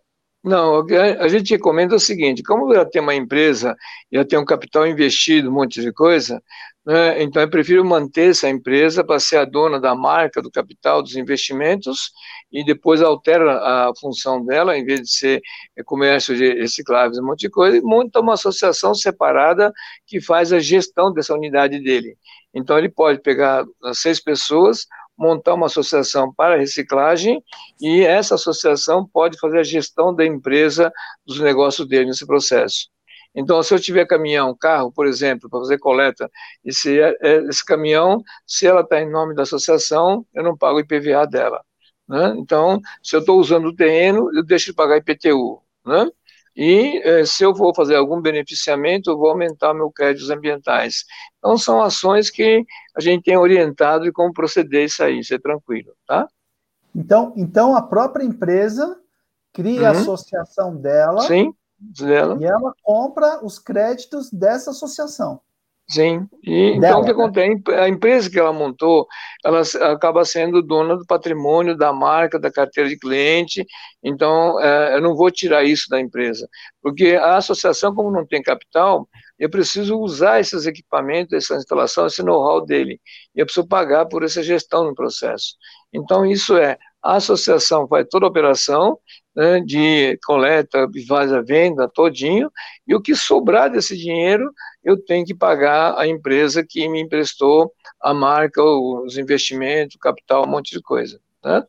[0.43, 0.87] não,
[1.21, 3.77] a gente recomenda o seguinte: como já tem uma empresa,
[4.11, 6.43] já tem um capital investido, um monte de coisa,
[6.89, 11.03] né, então eu prefiro manter essa empresa para ser a dona da marca, do capital,
[11.03, 12.11] dos investimentos,
[12.51, 15.43] e depois altera a função dela, em vez de ser
[15.85, 19.71] comércio de recicláveis, um monte de coisa, e monta uma associação separada
[20.07, 22.17] que faz a gestão dessa unidade dele.
[22.55, 27.45] Então ele pode pegar seis pessoas, montar uma associação para reciclagem
[27.79, 30.91] e essa associação pode fazer a gestão da empresa,
[31.27, 32.89] dos negócios dele nesse processo.
[33.35, 36.31] Então, se eu tiver caminhão, carro, por exemplo, para fazer coleta,
[36.65, 37.15] esse, é,
[37.49, 41.63] esse caminhão, se ela está em nome da associação, eu não pago o IPVA dela.
[42.09, 42.35] Né?
[42.39, 45.63] Então, se eu estou usando o terreno, eu deixo de pagar IPTU.
[45.87, 46.11] Né?
[46.57, 51.05] E eh, se eu vou fazer algum beneficiamento, eu vou aumentar meu créditos ambientais.
[51.39, 52.65] Então, são ações que
[52.97, 56.27] a gente tem orientado e como proceder isso aí, ser tranquilo, tá?
[56.93, 58.99] Então, então a própria empresa
[59.53, 59.87] cria uhum.
[59.87, 61.21] a associação dela.
[61.21, 61.53] Sim,
[62.41, 65.41] E ela compra os créditos dessa associação.
[65.91, 67.15] Sim, e então o que né?
[67.15, 67.63] acontece?
[67.73, 69.07] A empresa que ela montou,
[69.43, 73.67] ela acaba sendo dona do patrimônio, da marca, da carteira de cliente,
[74.03, 76.47] então é, eu não vou tirar isso da empresa,
[76.83, 79.09] porque a associação, como não tem capital,
[79.39, 83.01] eu preciso usar esses equipamentos, essa instalação, esse know-how dele,
[83.35, 85.55] e eu preciso pagar por essa gestão no processo.
[85.91, 88.99] Então isso é, a associação faz toda a operação,
[89.35, 92.51] né, de coleta, faz a venda todinho,
[92.87, 97.73] e o que sobrar desse dinheiro eu tenho que pagar a empresa que me emprestou
[98.01, 101.21] a marca, os investimentos, o capital, um monte de coisa.
[101.45, 101.65] Né?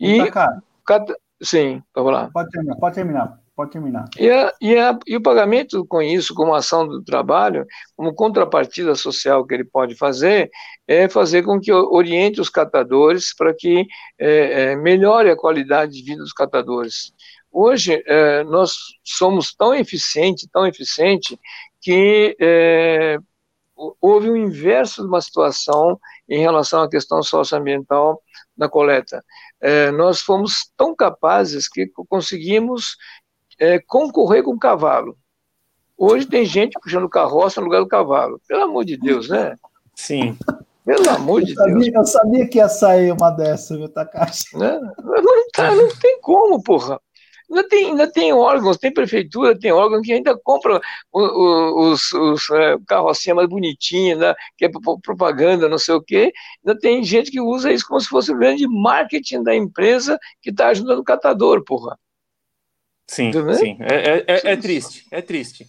[0.00, 2.30] E, tá cada, sim, vamos lá.
[2.32, 3.40] Pode terminar, pode terminar.
[3.58, 4.04] Pode terminar.
[4.16, 8.94] E, a, e, a, e, o pagamento com isso, como ação do trabalho, como contrapartida
[8.94, 10.48] social que ele pode fazer,
[10.86, 13.84] é fazer com que oriente os catadores para que
[14.16, 17.12] é, é, melhore a qualidade de vida dos catadores.
[17.50, 21.36] Hoje, é, nós somos tão eficientes, tão eficiente,
[21.80, 23.18] que é,
[24.00, 25.98] houve o um inverso de uma situação
[26.28, 28.22] em relação à questão socioambiental
[28.56, 29.24] na coleta.
[29.60, 32.96] É, nós fomos tão capazes que conseguimos
[33.58, 35.16] é, concorrer com o cavalo.
[35.96, 38.40] Hoje tem gente puxando carroça no lugar do cavalo.
[38.46, 39.56] Pelo amor de Deus, né?
[39.94, 40.36] Sim.
[40.84, 41.94] Pelo amor de sabia, Deus.
[41.94, 44.56] Eu sabia que ia sair uma dessa, viu, Takashi?
[44.56, 44.80] Né?
[45.02, 47.00] Não, tá, não tem como, porra.
[47.50, 50.80] Ainda tem, ainda tem órgãos, tem prefeitura, tem órgão que ainda compra
[51.12, 54.70] os, os, os é, carrocinha mais bonitinha, né, que é
[55.02, 56.30] propaganda, não sei o quê.
[56.64, 60.50] Ainda tem gente que usa isso como se fosse o grande marketing da empresa que
[60.50, 61.98] está ajudando o catador, porra.
[63.08, 63.78] Sim, sim.
[63.80, 65.66] É, é, é, é, triste, é triste.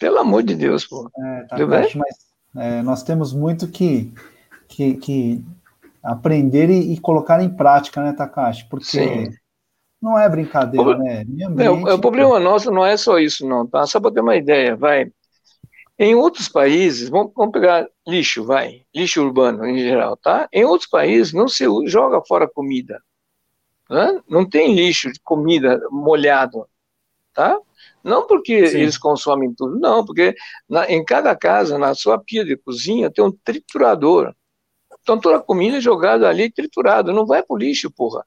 [0.00, 1.10] Pelo amor de Deus, pô.
[1.16, 1.94] É, tá mas
[2.56, 4.12] é, nós temos muito que,
[4.66, 5.44] que, que
[6.02, 8.66] aprender e, e, colocar em prática, né, Takashi?
[8.70, 9.30] Porque sim.
[10.00, 11.24] não é brincadeira, o, né?
[11.46, 13.86] Ambiente, o, problema nosso não é só isso, não, tá?
[13.86, 15.06] Só para ter uma ideia, vai.
[15.98, 20.48] Em outros países, vamos, vamos, pegar lixo, vai, lixo urbano em geral, tá?
[20.52, 22.98] Em outros países não se joga fora comida.
[23.94, 24.20] Né?
[24.28, 26.66] Não tem lixo de comida molhado,
[27.32, 27.56] tá?
[28.02, 28.80] Não porque Sim.
[28.80, 30.34] eles consomem tudo, não, porque
[30.68, 34.34] na, em cada casa, na sua pia de cozinha, tem um triturador.
[35.00, 38.26] Então toda a comida é jogada ali triturada, não vai para o lixo, porra.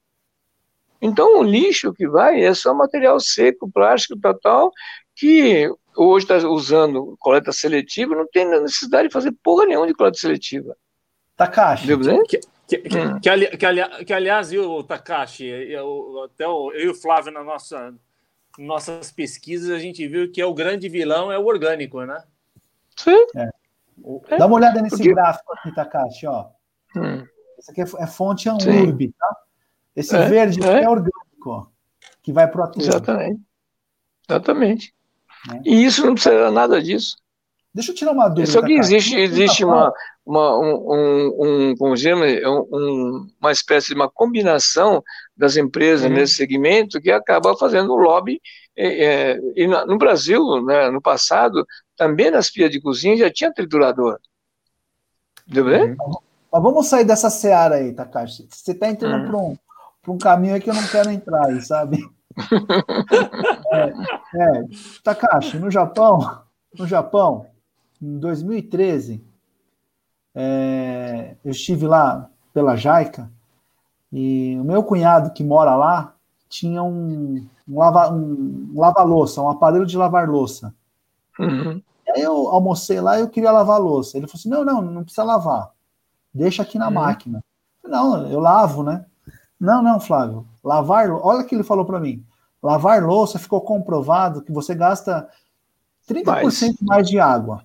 [1.02, 4.72] Então o lixo que vai é só material seco, plástico, tal, tal,
[5.14, 10.16] que hoje está usando coleta seletiva, não tem necessidade de fazer porra nenhuma de coleta
[10.16, 10.74] seletiva.
[11.36, 11.86] Takashi,
[12.26, 13.18] que, que, que, hum.
[13.18, 17.32] que, ali, que, ali, que, aliás, o Takashi, eu, até o, eu e o Flávio,
[17.32, 17.94] na nossa,
[18.58, 22.22] nossas pesquisas, a gente viu que é o grande vilão é o orgânico, né?
[22.94, 23.24] Sim.
[23.34, 23.48] É.
[24.36, 25.14] Dá uma olhada nesse Porque...
[25.14, 26.50] gráfico aqui, Takashi, ó.
[26.94, 27.26] Hum.
[27.58, 29.36] Esse aqui é, é fonte Anurb, tá?
[29.96, 30.82] Esse é, verde é.
[30.84, 31.66] é orgânico, ó,
[32.22, 32.86] que vai para o aterro.
[32.86, 33.40] Exatamente.
[34.28, 34.94] Exatamente.
[35.50, 35.60] É.
[35.64, 37.16] E isso não precisa nada disso.
[37.74, 38.50] Deixa eu tirar uma dúvida.
[38.50, 39.92] Só que existe, existe uma,
[40.24, 45.02] uma, um, um, um, um, uma espécie de uma combinação
[45.36, 46.16] das empresas uhum.
[46.16, 48.40] nesse segmento que acaba fazendo lobby.
[48.76, 51.66] É, é, e no Brasil, né, no passado,
[51.96, 54.18] também nas pias de cozinha já tinha triturador.
[55.46, 55.90] Deu bem?
[55.90, 56.16] Uhum.
[56.50, 58.48] Mas vamos sair dessa seara aí, Takashi.
[58.50, 59.26] Você está entrando uhum.
[59.26, 59.36] para
[60.12, 61.98] um, um caminho que eu não quero entrar aí, sabe?
[63.72, 64.64] é, é,
[65.02, 66.42] Takashi, no Japão,
[66.78, 67.46] no Japão,
[68.00, 69.24] em 2013,
[70.34, 73.30] é, eu estive lá pela Jaica
[74.12, 76.14] e o meu cunhado que mora lá
[76.48, 80.74] tinha um, um lava um lava-louça, um aparelho de lavar louça.
[81.38, 81.82] Uhum.
[82.14, 84.16] Aí eu almocei lá e eu queria lavar louça.
[84.16, 85.70] Ele falou assim: não, não, não precisa lavar.
[86.32, 86.94] Deixa aqui na uhum.
[86.94, 87.44] máquina.
[87.84, 89.04] Não, eu lavo, né?
[89.58, 90.46] Não, não, Flávio.
[90.62, 92.24] Lavar, olha o que ele falou para mim.
[92.62, 95.28] Lavar louça ficou comprovado que você gasta
[96.08, 97.64] 30% mais, mais de água.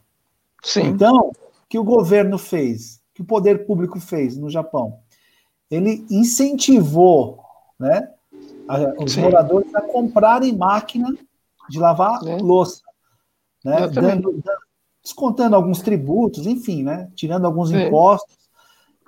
[0.64, 0.88] Sim.
[0.88, 1.34] Então, o
[1.68, 5.00] que o governo fez, que o poder público fez no Japão,
[5.70, 7.40] ele incentivou,
[7.80, 8.10] né,
[8.98, 9.22] os Sim.
[9.22, 11.14] moradores a comprarem máquina
[11.70, 12.38] de lavar é.
[12.38, 12.82] louça,
[13.64, 14.42] né, dando,
[15.04, 17.88] descontando alguns tributos, enfim, né, tirando alguns é.
[17.88, 18.44] impostos.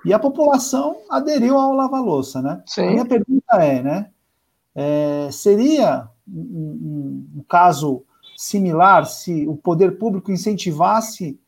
[0.04, 2.62] E a população aderiu ao lava-louça, né?
[2.64, 2.82] Sim.
[2.82, 4.10] A minha pergunta é, né?
[4.72, 8.04] É, seria um, um, um, caso
[8.36, 11.40] similar se o poder público incentivasse,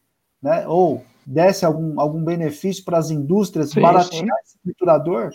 [0.43, 4.26] né, ou desse algum, algum benefício para as indústrias sim, baratear sim.
[4.45, 5.30] esse triturador?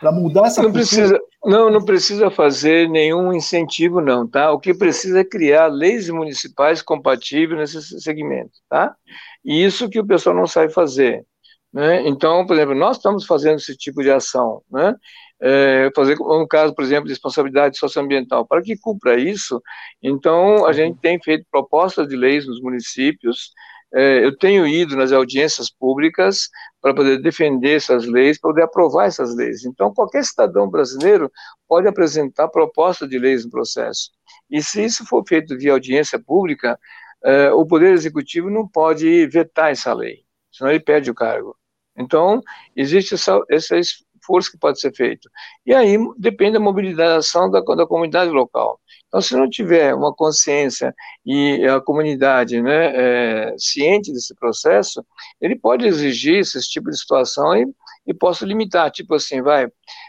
[0.00, 4.50] Para mudar essa não precisa Não, não precisa fazer nenhum incentivo, não, tá?
[4.50, 8.96] O que precisa é criar leis municipais compatíveis nesse segmento, tá?
[9.44, 11.24] E isso que o pessoal não sabe fazer.
[11.72, 12.06] Né?
[12.08, 14.94] Então, por exemplo, nós estamos fazendo esse tipo de ação, né?
[15.42, 18.46] É, fazer um caso, por exemplo, de responsabilidade socioambiental.
[18.46, 19.60] Para que cumpra isso,
[20.02, 23.50] então a gente tem feito propostas de leis nos municípios.
[23.94, 26.48] É, eu tenho ido nas audiências públicas
[26.80, 29.64] para poder defender essas leis, para poder aprovar essas leis.
[29.64, 31.30] Então, qualquer cidadão brasileiro
[31.68, 34.10] pode apresentar proposta de leis no processo.
[34.50, 36.78] E se isso for feito via audiência pública,
[37.24, 41.56] é, o Poder Executivo não pode vetar essa lei, senão ele perde o cargo.
[41.96, 42.42] Então,
[42.76, 45.30] existe essa, esse esforço que pode ser feito.
[45.64, 48.80] E aí depende da mobilização da, da comunidade local.
[49.14, 50.92] Então, se não tiver uma consciência
[51.24, 55.06] e a comunidade né, é, ciente desse processo,
[55.40, 57.64] ele pode exigir esse tipo de situação e,
[58.08, 59.68] e posso limitar, tipo assim, vai,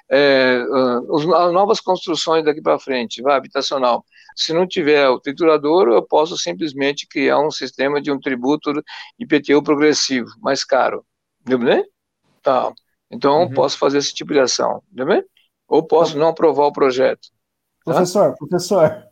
[0.09, 0.59] é,
[1.13, 4.03] as novas construções daqui para frente, vai, habitacional.
[4.35, 8.73] Se não tiver o triturador, eu posso simplesmente criar um sistema de um tributo
[9.19, 11.05] IPTU progressivo, mais caro
[11.47, 11.83] né?
[12.41, 12.73] Tá.
[13.11, 13.53] Então, uhum.
[13.53, 15.21] posso fazer esse tipo de ação, né?
[15.67, 16.19] Ou posso tá.
[16.19, 17.34] não aprovar o projeto.
[17.85, 17.93] Tá?
[17.93, 19.07] Professor, professor.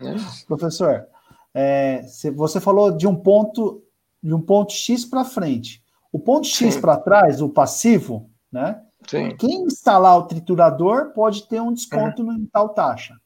[0.00, 0.14] É?
[0.46, 1.06] Professor,
[1.52, 2.02] é,
[2.34, 3.82] você falou de um ponto
[4.22, 5.82] de um ponto X para frente.
[6.12, 8.80] O ponto X para trás, o passivo, né?
[9.08, 9.34] Sim.
[9.36, 12.34] Quem instalar o triturador pode ter um desconto uhum.
[12.34, 13.16] em tal taxa.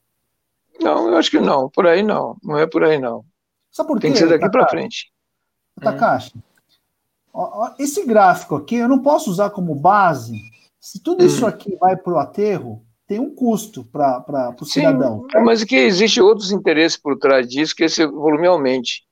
[0.79, 1.69] Não, eu acho que não.
[1.69, 2.35] Por aí não.
[2.43, 3.23] Não é por aí não.
[3.71, 5.11] Sabe por Tem que ser daqui para frente.
[5.79, 6.41] Takashi, uhum.
[7.77, 10.41] Esse gráfico aqui eu não posso usar como base.
[10.79, 11.47] Se tudo isso hum.
[11.47, 15.21] aqui vai para o aterro, tem um custo para o cidadão.
[15.31, 15.45] Certo?
[15.45, 19.07] Mas que existe outros interesses por trás disso que esse volume aumente.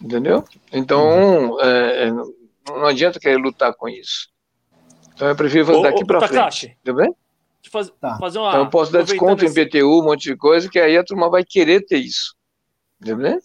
[0.00, 0.44] Entendeu?
[0.70, 1.60] Então, uhum.
[1.60, 4.28] é, não adianta querer lutar com isso.
[5.14, 6.76] Então, eu prefiro fazer daqui para frente.
[6.84, 7.14] Tudo bem?
[7.70, 8.16] Faz, tá.
[8.18, 9.60] fazer uma, então, eu posso dar desconto esse...
[9.60, 12.36] em PTU, um monte de coisa, que aí a turma vai querer ter isso.
[13.00, 13.40] Entendeu?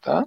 [0.00, 0.26] Tá?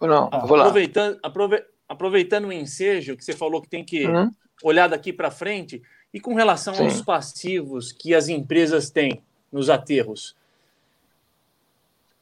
[0.00, 0.30] Ou não?
[0.32, 0.64] Ah, vou lá.
[0.64, 4.30] Aproveitando, aprove aproveitando o ensejo que você falou que tem que uhum.
[4.62, 5.82] olhar daqui para frente,
[6.14, 6.84] e com relação Sim.
[6.84, 10.36] aos passivos que as empresas têm nos aterros,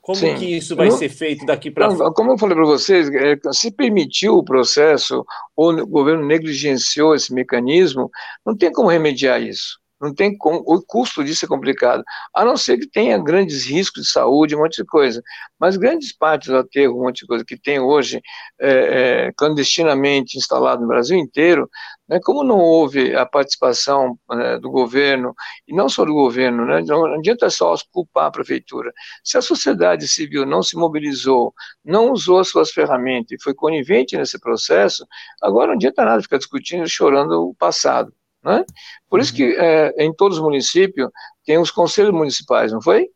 [0.00, 0.34] como Sim.
[0.34, 2.14] que isso vai ser feito daqui para frente?
[2.14, 5.24] Como eu falei para vocês, é, se permitiu o processo,
[5.54, 8.10] ou o governo negligenciou esse mecanismo,
[8.44, 9.78] não tem como remediar isso.
[10.02, 12.02] Não tem como, o custo disso é complicado,
[12.34, 15.22] a não ser que tenha grandes riscos de saúde, um monte de coisa.
[15.60, 18.20] Mas grandes partes do aterro, um monte de coisa que tem hoje
[18.60, 21.70] é, é, clandestinamente instalado no Brasil inteiro,
[22.08, 25.34] né, como não houve a participação né, do governo,
[25.68, 28.92] e não só do governo, né, não, adianta só culpar a prefeitura.
[29.22, 34.16] Se a sociedade civil não se mobilizou, não usou as suas ferramentas e foi conivente
[34.16, 35.06] nesse processo,
[35.40, 38.12] agora não adianta nada ficar discutindo e chorando o passado.
[38.44, 38.64] Né?
[39.08, 41.08] Por isso que é, em todos os municípios
[41.44, 43.08] tem os conselhos municipais, não foi?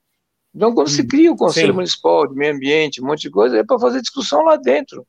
[0.55, 1.75] Então, quando se cria o Conselho Sim.
[1.75, 5.07] Municipal de Meio Ambiente, um monte de coisa, é para fazer discussão lá dentro.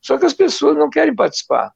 [0.00, 1.72] Só que as pessoas não querem participar.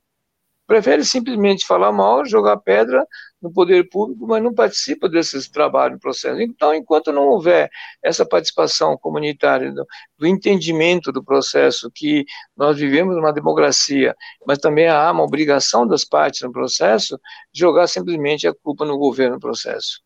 [0.68, 3.02] Prefere simplesmente falar mal, jogar pedra
[3.40, 6.42] no poder público, mas não participa desses trabalhos no processo.
[6.42, 7.70] Então, enquanto não houver
[8.02, 9.86] essa participação comunitária, do,
[10.18, 14.14] do entendimento do processo, que nós vivemos uma democracia,
[14.46, 17.18] mas também há uma obrigação das partes no processo,
[17.50, 20.02] jogar simplesmente a culpa no governo no processo.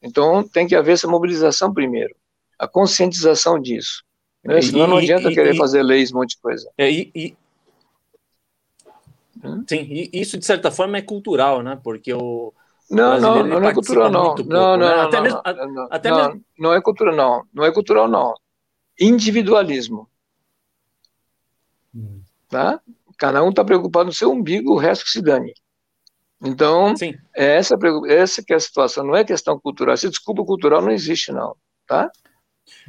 [0.00, 2.14] Então, tem que haver essa mobilização primeiro,
[2.56, 4.04] a conscientização disso.
[4.44, 4.62] Né?
[4.62, 6.70] Senão não adianta e, querer e, fazer leis, um monte de coisa.
[6.78, 7.36] É, e?
[9.68, 11.78] Sim, e isso de certa forma é cultural, né?
[11.82, 12.52] Porque o.
[12.90, 14.34] Não, não, não é cultural, não.
[14.34, 15.02] Pouco, não, não, né?
[15.02, 15.42] até não, mesmo,
[15.74, 16.44] não, até não, mesmo...
[16.58, 17.44] não é cultural, não.
[17.52, 18.34] Não é cultural, não.
[19.00, 20.08] Individualismo.
[21.94, 22.22] Hum.
[22.48, 22.80] Tá?
[23.18, 25.52] Cada um está preocupado no seu umbigo, o resto que se dane.
[26.42, 27.14] Então, Sim.
[27.34, 27.76] essa,
[28.08, 29.94] essa que é a situação, não é questão cultural.
[29.94, 31.56] Essa desculpa cultural não existe, não.
[31.86, 32.10] Tá?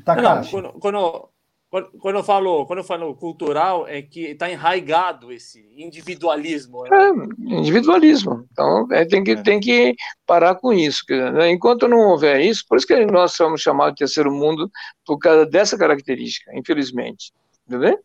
[0.04, 1.30] tá não, quando, quando,
[1.70, 6.84] quando eu falo, quando eu falo cultural, é que está enraigado esse individualismo.
[6.84, 6.90] Né?
[6.92, 8.48] É, individualismo.
[8.52, 9.44] Então, é, tem, que, é.
[9.44, 9.94] tem que
[10.26, 11.04] parar com isso.
[11.10, 11.50] Né?
[11.52, 14.72] Enquanto não houver isso, por isso que nós somos chamados de terceiro mundo,
[15.06, 17.34] por causa dessa característica, infelizmente.
[17.68, 18.00] Entendeu?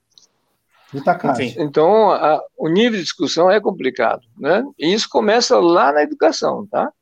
[1.40, 4.62] Enfim, então, a, o nível de discussão é complicado, né?
[4.78, 6.92] E isso começa lá na educação, tá?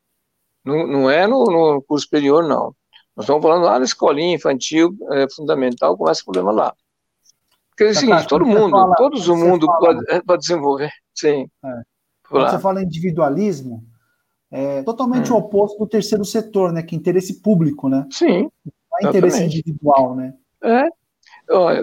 [0.63, 2.73] Não, não é no, no curso superior, não.
[3.21, 6.73] Nós estamos falando lá na escolinha infantil, é, fundamental, começa o problema lá.
[7.69, 10.89] Porque é o seguinte, todo mundo, fala, todos o mundo fala, pode, é, pode, desenvolver,
[11.13, 11.47] sim.
[11.63, 11.81] É.
[12.27, 13.83] Quando você fala em individualismo,
[14.49, 15.35] é totalmente hum.
[15.35, 16.81] o oposto do terceiro setor, né?
[16.81, 18.07] Que é interesse público, né?
[18.09, 18.49] Sim.
[18.65, 20.33] Não é interesse individual, né?
[20.63, 20.87] É,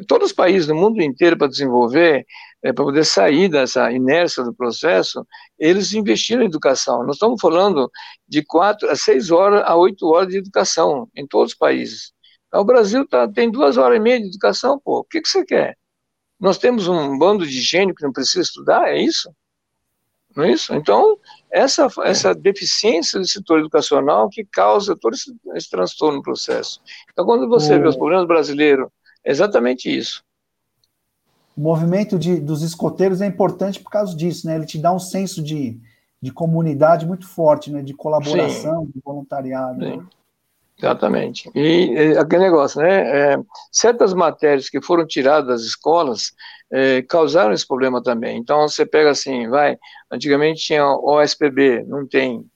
[0.08, 2.26] todos os países do mundo inteiro para desenvolver,
[2.62, 5.26] é, para poder sair dessa inércia do processo,
[5.58, 7.04] eles investiram em educação.
[7.04, 7.90] Nós estamos falando
[8.26, 12.12] de quatro a seis horas a oito horas de educação em todos os países.
[12.48, 15.00] Então, o Brasil tá, tem duas horas e meia de educação, pô.
[15.00, 15.76] O que, que você quer?
[16.40, 19.30] Nós temos um bando de gênio que não precisa estudar, é isso?
[20.34, 20.72] Não é isso?
[20.74, 21.18] Então,
[21.50, 26.80] essa, essa deficiência do setor educacional que causa todo esse, esse transtorno no processo.
[27.12, 28.88] Então, quando você vê os problemas brasileiros
[29.24, 30.22] Exatamente isso.
[31.58, 34.54] O movimento de, dos escoteiros é importante por causa disso, né?
[34.54, 35.76] Ele te dá um senso de,
[36.22, 37.82] de comunidade muito forte, né?
[37.82, 38.92] De colaboração, Sim.
[38.94, 39.84] de voluntariado.
[39.84, 39.96] Sim.
[39.96, 40.06] Né?
[40.78, 41.50] Exatamente.
[41.56, 43.32] E, e, aquele negócio, né?
[43.32, 43.40] É,
[43.72, 46.32] certas matérias que foram tiradas das escolas
[46.70, 48.38] é, causaram esse problema também.
[48.38, 49.76] Então, você pega assim, vai,
[50.12, 52.48] antigamente tinha OSPB, não tem,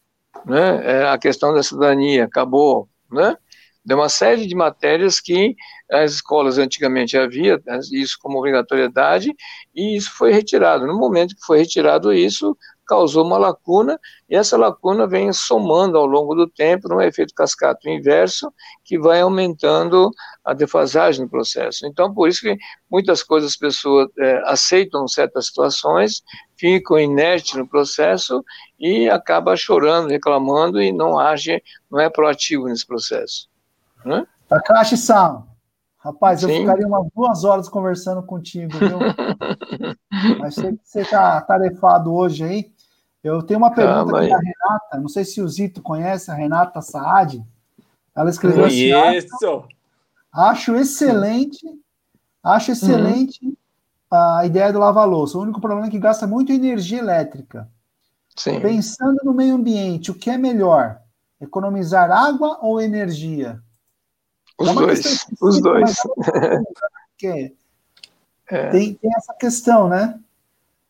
[0.47, 0.81] né?
[0.85, 3.37] É, a questão da cidadania acabou, né?
[3.85, 5.57] de uma série de matérias que
[5.93, 7.61] as escolas antigamente havia
[7.93, 9.35] isso como obrigatoriedade
[9.75, 10.87] e isso foi retirado.
[10.87, 16.07] No momento que foi retirado isso, causou uma lacuna e essa lacuna vem somando ao
[16.07, 18.53] longo do tempo num efeito cascata inverso
[18.85, 20.11] que vai aumentando
[20.45, 21.87] a defasagem no processo.
[21.87, 22.57] Então, por isso que
[22.91, 26.23] muitas coisas as pessoas é, aceitam certas situações,
[26.57, 28.45] ficam inertes no processo
[28.79, 33.49] e acaba chorando, reclamando e não age, não é proativo nesse processo.
[34.05, 34.27] Né?
[34.49, 35.45] Takashi-san,
[36.03, 36.51] rapaz, Sim.
[36.51, 38.99] eu ficaria umas duas horas conversando contigo, viu?
[40.41, 42.73] Mas sei que você está tarefado hoje aí.
[43.23, 46.83] Eu tenho uma pergunta aqui da Renata, não sei se o Zito conhece, a Renata
[46.83, 47.45] Saad.
[48.15, 49.69] Ela escreveu assim: acho,
[50.33, 51.65] acho excelente,
[52.43, 53.57] acho excelente uhum.
[54.11, 55.39] a ideia do lava-louça.
[55.39, 57.69] O único problema é que gasta muito energia elétrica.
[58.37, 58.61] Sim.
[58.61, 61.01] Pensando no meio ambiente, o que é melhor?
[61.41, 63.61] Economizar água ou energia?
[64.59, 65.95] Os é dois, os dois.
[67.23, 67.53] É,
[68.51, 68.69] é.
[68.71, 70.19] Tem, tem, essa questão, né?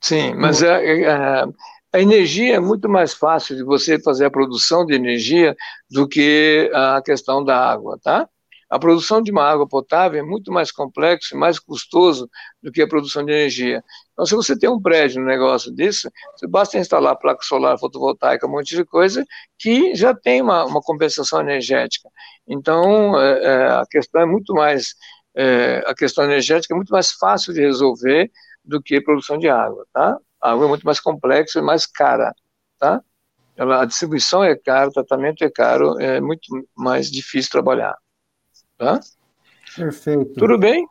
[0.01, 1.49] Sim, mas a, a,
[1.93, 5.57] a, energia é muito mais fácil de você fazer a produção de energia
[5.91, 8.29] do que a questão da água, tá?
[8.69, 12.29] A produção de uma água potável é muito mais complexo e mais custoso
[12.63, 13.85] do que a produção de energia.
[14.13, 18.47] Então, se você tem um prédio, um negócio disso, você basta instalar placa solar fotovoltaica,
[18.47, 19.25] um monte de coisa,
[19.59, 22.09] que já tem uma, uma compensação energética.
[22.47, 24.95] Então, é, é, a questão é muito mais,
[25.35, 28.31] é, a questão energética é muito mais fácil de resolver
[28.65, 30.19] do que produção de água, tá?
[30.41, 32.35] A água é muito mais complexa e mais cara,
[32.79, 33.03] tá?
[33.57, 36.47] Ela, a distribuição é cara, o tratamento é caro, é muito
[36.77, 37.97] mais difícil trabalhar.
[38.79, 38.99] Tá?
[39.77, 40.35] Perfeito.
[40.35, 40.87] Tudo bem?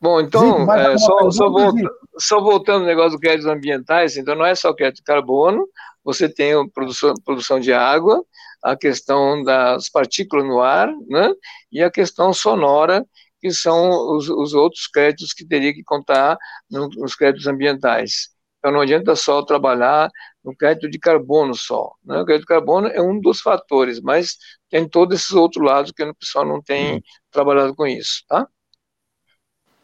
[0.00, 1.78] Bom, então, é, só, só, volta,
[2.20, 5.66] só, voltando ao negócio do créditos ambientais, então não é só o crédito de carbono,
[6.04, 8.24] você tem a produção, produção de água,
[8.62, 11.32] a questão das partículas no ar, né,
[11.72, 13.04] e a questão sonora,
[13.40, 16.36] que são os, os outros créditos que teria que contar
[16.70, 18.28] nos créditos ambientais.
[18.58, 20.10] Então não adianta só trabalhar
[20.44, 21.92] no crédito de carbono só.
[22.04, 22.20] Né?
[22.20, 24.36] O crédito de carbono é um dos fatores, mas
[24.68, 27.00] tem todos esses outros lados que o pessoal não tem hum.
[27.30, 28.46] trabalhado com isso, tá?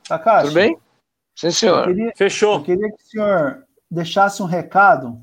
[0.07, 0.78] Takashi, Tudo bem?
[1.37, 1.80] Sim, senhor.
[1.80, 2.55] Eu queria, Fechou.
[2.55, 5.20] Eu queria que o senhor deixasse um recado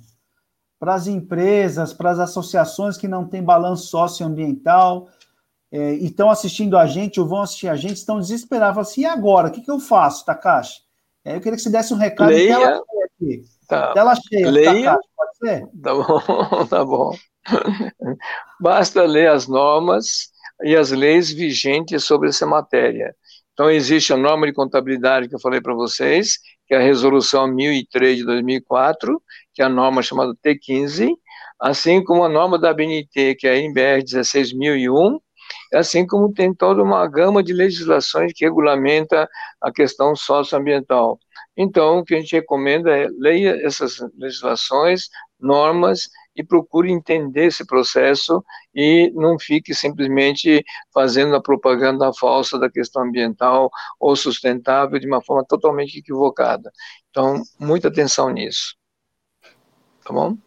[0.79, 5.07] para as empresas, para as associações que não têm balanço socioambiental
[5.71, 8.75] é, e estão assistindo a gente ou vão assistir a gente, estão desesperados.
[8.75, 9.47] Falam assim, e agora?
[9.47, 10.81] O que, que eu faço, Takashi?
[11.25, 12.57] É, eu queria que você desse um recado Leia.
[12.57, 13.43] tela cheia aqui.
[13.67, 13.93] Tá.
[13.93, 14.91] Tela cheia, Leia.
[14.91, 15.67] Takashi, pode ser?
[15.81, 17.15] Tá bom, tá bom.
[18.59, 23.15] Basta ler as normas e as leis vigentes sobre essa matéria.
[23.53, 27.47] Então, existe a norma de contabilidade que eu falei para vocês, que é a resolução
[27.47, 29.21] 1003 de 2004,
[29.53, 31.11] que é a norma chamada T15,
[31.59, 35.19] assim como a norma da BNT, que é a NBR 16001,
[35.73, 39.29] assim como tem toda uma gama de legislações que regulamenta
[39.61, 41.19] a questão socioambiental.
[41.55, 47.65] Então, o que a gente recomenda é leia essas legislações, normas e procure entender esse
[47.65, 50.63] processo e não fique simplesmente
[50.93, 53.69] fazendo a propaganda falsa da questão ambiental
[53.99, 56.71] ou sustentável de uma forma totalmente equivocada.
[57.09, 58.75] Então, muita atenção nisso.
[60.03, 60.37] Tá bom?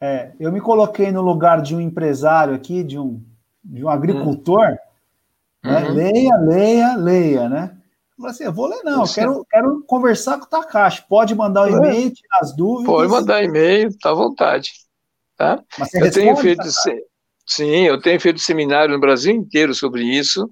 [0.00, 3.22] É, eu me coloquei no lugar de um empresário aqui, de um,
[3.62, 4.68] de um agricultor.
[4.68, 4.78] Né?
[5.64, 5.72] Uhum.
[5.72, 5.88] Né?
[5.90, 7.79] Leia, leia, leia, né?
[8.20, 11.04] Falei assim, eu vou ler, não, eu quero, quero conversar com o Takashi.
[11.08, 12.86] Pode mandar o um e-mail, tirar as dúvidas.
[12.86, 14.72] Pode mandar e-mail, tá à vontade.
[15.36, 15.62] Tá?
[15.78, 16.62] eu responde, tenho feito,
[17.46, 20.50] sim, eu tenho feito seminário no Brasil inteiro sobre isso,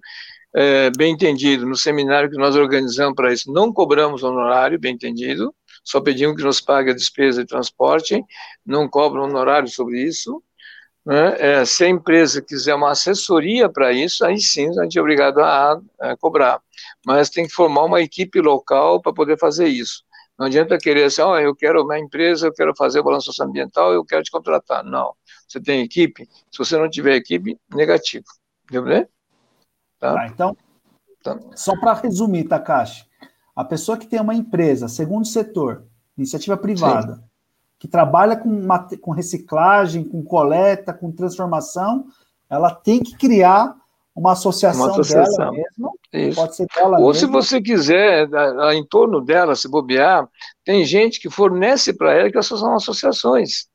[0.56, 1.66] é, bem entendido.
[1.66, 5.54] No seminário que nós organizamos para isso, não cobramos honorário, bem entendido,
[5.84, 8.24] só pedimos que nos pague a despesa de transporte,
[8.64, 10.42] não cobram honorário sobre isso.
[11.08, 11.40] Né?
[11.40, 15.38] É, se a empresa quiser uma assessoria para isso, aí sim a gente é obrigado
[15.40, 16.60] a, a cobrar.
[17.06, 20.04] Mas tem que formar uma equipe local para poder fazer isso.
[20.38, 23.90] Não adianta querer assim, oh, eu quero uma empresa, eu quero fazer o balanço ambiental,
[23.90, 24.84] eu quero te contratar.
[24.84, 25.14] Não.
[25.48, 26.28] Você tem equipe?
[26.50, 28.26] Se você não tiver equipe, negativo.
[28.70, 29.08] Entendeu?
[29.98, 30.14] Tá?
[30.14, 30.56] tá então,
[31.22, 31.40] tá.
[31.56, 33.06] só para resumir, Takashi,
[33.56, 35.86] a pessoa que tem uma empresa, segundo setor,
[36.18, 37.27] iniciativa privada, Sim
[37.78, 38.66] que trabalha com,
[39.00, 42.06] com reciclagem, com coleta, com transformação,
[42.50, 43.76] ela tem que criar
[44.18, 45.52] uma associação, uma associação.
[45.52, 46.40] dela mesma, Isso.
[46.40, 47.14] pode ser dela Ou mesma.
[47.14, 48.28] se você quiser,
[48.74, 50.28] em torno dela, se bobear,
[50.64, 53.68] tem gente que fornece para ela que são associações.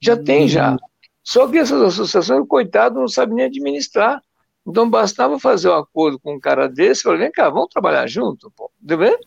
[0.00, 0.22] Já hum.
[0.24, 0.76] tem, já.
[1.24, 4.22] Só que essas associações, o coitado não sabe nem administrar.
[4.64, 8.52] Então bastava fazer um acordo com um cara desse, falar, vem cá, vamos trabalhar junto,
[8.56, 8.70] pô.
[8.82, 9.18] Entendeu?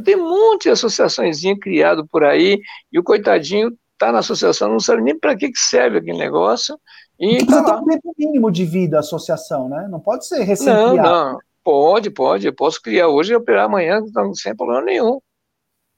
[0.00, 4.80] Tem um monte de associações criado por aí, e o coitadinho está na associação, não
[4.80, 6.78] sabe nem para que, que serve aquele negócio.
[7.18, 9.86] E precisa tá ter um tempo mínimo de vida a associação, né?
[9.90, 11.38] Não pode ser recém Não, não.
[11.62, 12.46] Pode, pode.
[12.46, 14.02] Eu posso criar hoje e operar amanhã
[14.34, 15.20] sem problema nenhum.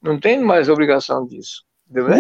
[0.03, 1.62] Não tem mais obrigação disso.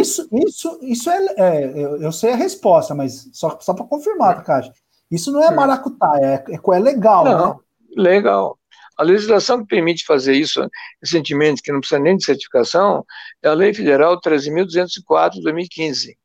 [0.00, 4.42] Isso, isso, isso é, é eu, eu, sei a resposta, mas só, só para confirmar,
[4.44, 4.72] Caixa.
[5.10, 7.56] Isso não é maracutá, é, é, é legal, não, né?
[7.96, 8.58] Legal.
[8.96, 10.66] A legislação que permite fazer isso
[11.02, 13.04] recentemente, que não precisa nem de certificação,
[13.42, 16.16] é a Lei Federal 13.204 de 2015.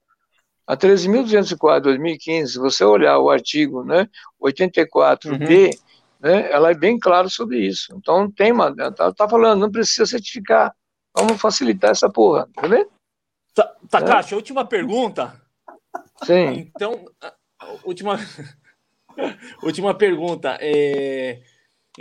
[0.68, 4.08] A 13.204 de 2015, se você olhar o artigo né,
[4.40, 5.70] 84b, uhum.
[6.20, 7.92] né, ela é bem clara sobre isso.
[7.98, 8.70] Então, tem uma.
[8.70, 10.72] Está tá falando, não precisa certificar.
[11.18, 12.88] Vamos facilitar essa porra, tá vendo?
[13.56, 14.38] Tá, Takashi, é?
[14.38, 15.42] última pergunta.
[16.24, 16.72] Sim.
[16.76, 17.04] Então,
[17.84, 18.20] última,
[19.64, 20.58] última pergunta.
[20.62, 21.42] É,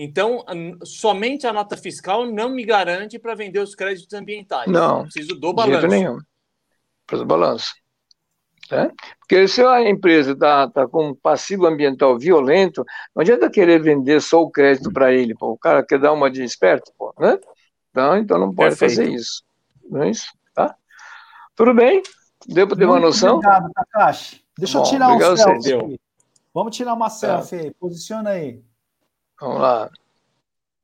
[0.00, 0.44] então,
[0.84, 4.70] somente a nota fiscal não me garante para vender os créditos ambientais.
[4.70, 5.02] Não.
[5.02, 5.74] Preciso do balanço.
[5.74, 6.18] De jeito nenhum.
[7.04, 7.74] Para o balanço.
[8.70, 8.92] É?
[9.18, 12.84] Porque se a empresa está tá com um passivo ambiental violento,
[13.16, 15.34] não adianta querer vender só o crédito para ele.
[15.34, 15.48] Pô.
[15.50, 17.36] O cara quer dar uma de esperto, pô, né?
[17.90, 19.00] Então, então não pode Perfeito.
[19.00, 19.42] fazer isso.
[19.90, 20.26] Não é isso?
[20.54, 20.76] Tá?
[21.56, 22.02] Tudo bem?
[22.46, 23.36] Deu para ter uma noção?
[23.36, 24.44] Obrigado, Takashi.
[24.56, 26.00] Deixa Bom, eu tirar um selfie.
[26.54, 27.74] Vamos tirar uma selfie aí.
[27.74, 28.62] Posiciona aí.
[29.40, 29.90] Vamos lá.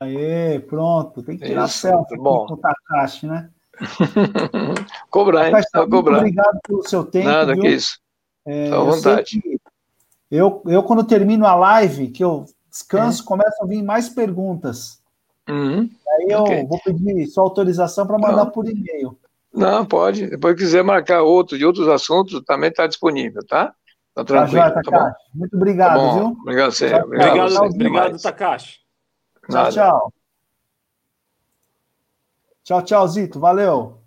[0.01, 1.23] Aê, pronto.
[1.23, 2.47] Tem que tirar Isso, selfie bom.
[2.47, 3.51] com o Takashi, né?
[5.11, 5.53] cobrar, hein?
[5.53, 6.19] Takashi, cobrar.
[6.19, 7.29] Obrigado pelo seu tempo.
[7.29, 7.63] Nada viu?
[7.63, 7.99] que isso.
[8.47, 9.41] É, à vontade.
[10.31, 13.29] Eu, eu, quando termino a live, que eu descanso, uhum.
[13.29, 15.01] começam a vir mais perguntas.
[15.49, 15.89] Uhum.
[16.09, 16.67] Aí eu okay.
[16.67, 18.51] vou pedir sua autorização para mandar Não.
[18.51, 19.17] por e-mail.
[19.53, 20.27] Não, pode.
[20.27, 23.73] Depois quiser marcar outro de outros assuntos, também está disponível, tá?
[24.15, 26.27] Tá, tá tranquilo, tá, tá Muito obrigado, tá viu?
[26.29, 26.95] Obrigado, você.
[26.95, 27.59] Obrigado, obrigado, você.
[27.59, 28.81] obrigado Takashi.
[29.51, 30.13] Tchau, tchau.
[32.63, 33.41] Tchau, tchau, Zito.
[33.41, 33.99] Valeu.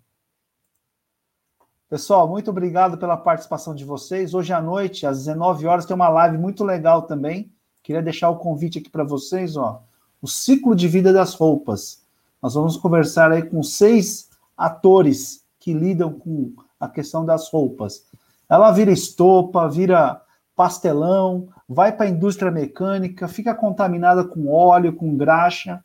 [1.89, 4.34] Pessoal, muito obrigado pela participação de vocês.
[4.34, 7.51] Hoje à noite, às 19 horas, tem uma live muito legal também.
[7.84, 9.84] Queria deixar o convite aqui para vocês, ó.
[10.21, 12.03] O ciclo de vida das roupas.
[12.41, 18.05] Nós vamos conversar aí com seis atores que lidam com a questão das roupas.
[18.49, 20.22] Ela vira estopa, vira
[20.56, 25.84] pastelão, vai para a indústria mecânica, fica contaminada com óleo, com graxa.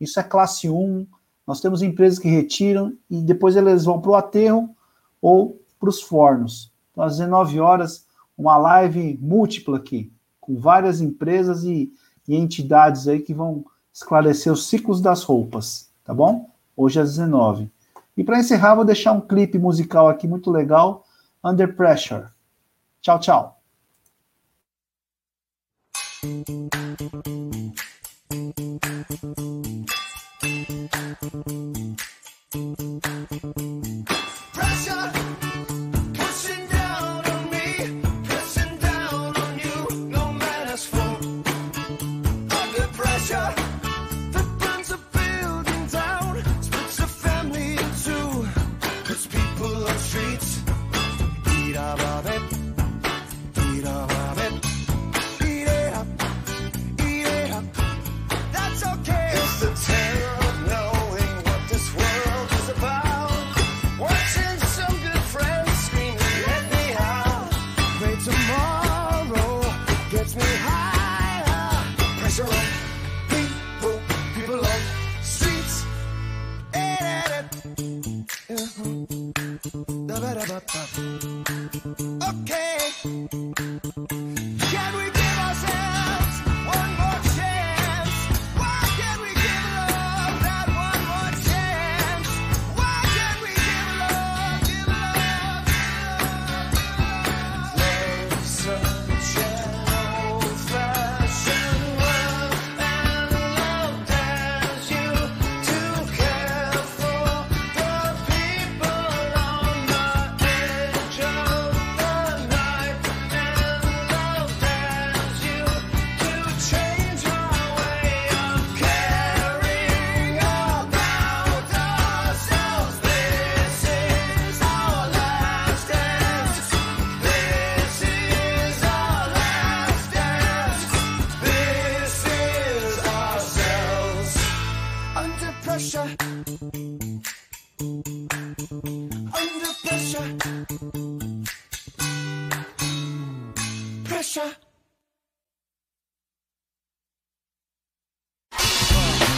[0.00, 1.06] Isso é classe 1.
[1.46, 4.70] Nós temos empresas que retiram e depois eles vão para o aterro
[5.20, 6.72] ou para os fornos.
[6.92, 8.06] Então, às 19 horas,
[8.36, 11.92] uma live múltipla aqui, com várias empresas e,
[12.28, 16.50] e entidades aí que vão esclarecer os ciclos das roupas, tá bom?
[16.76, 17.70] Hoje às 19.
[18.16, 21.04] E para encerrar, vou deixar um clipe musical aqui muito legal,
[21.44, 22.30] Under Pressure.
[23.02, 23.56] Tchau, tchau.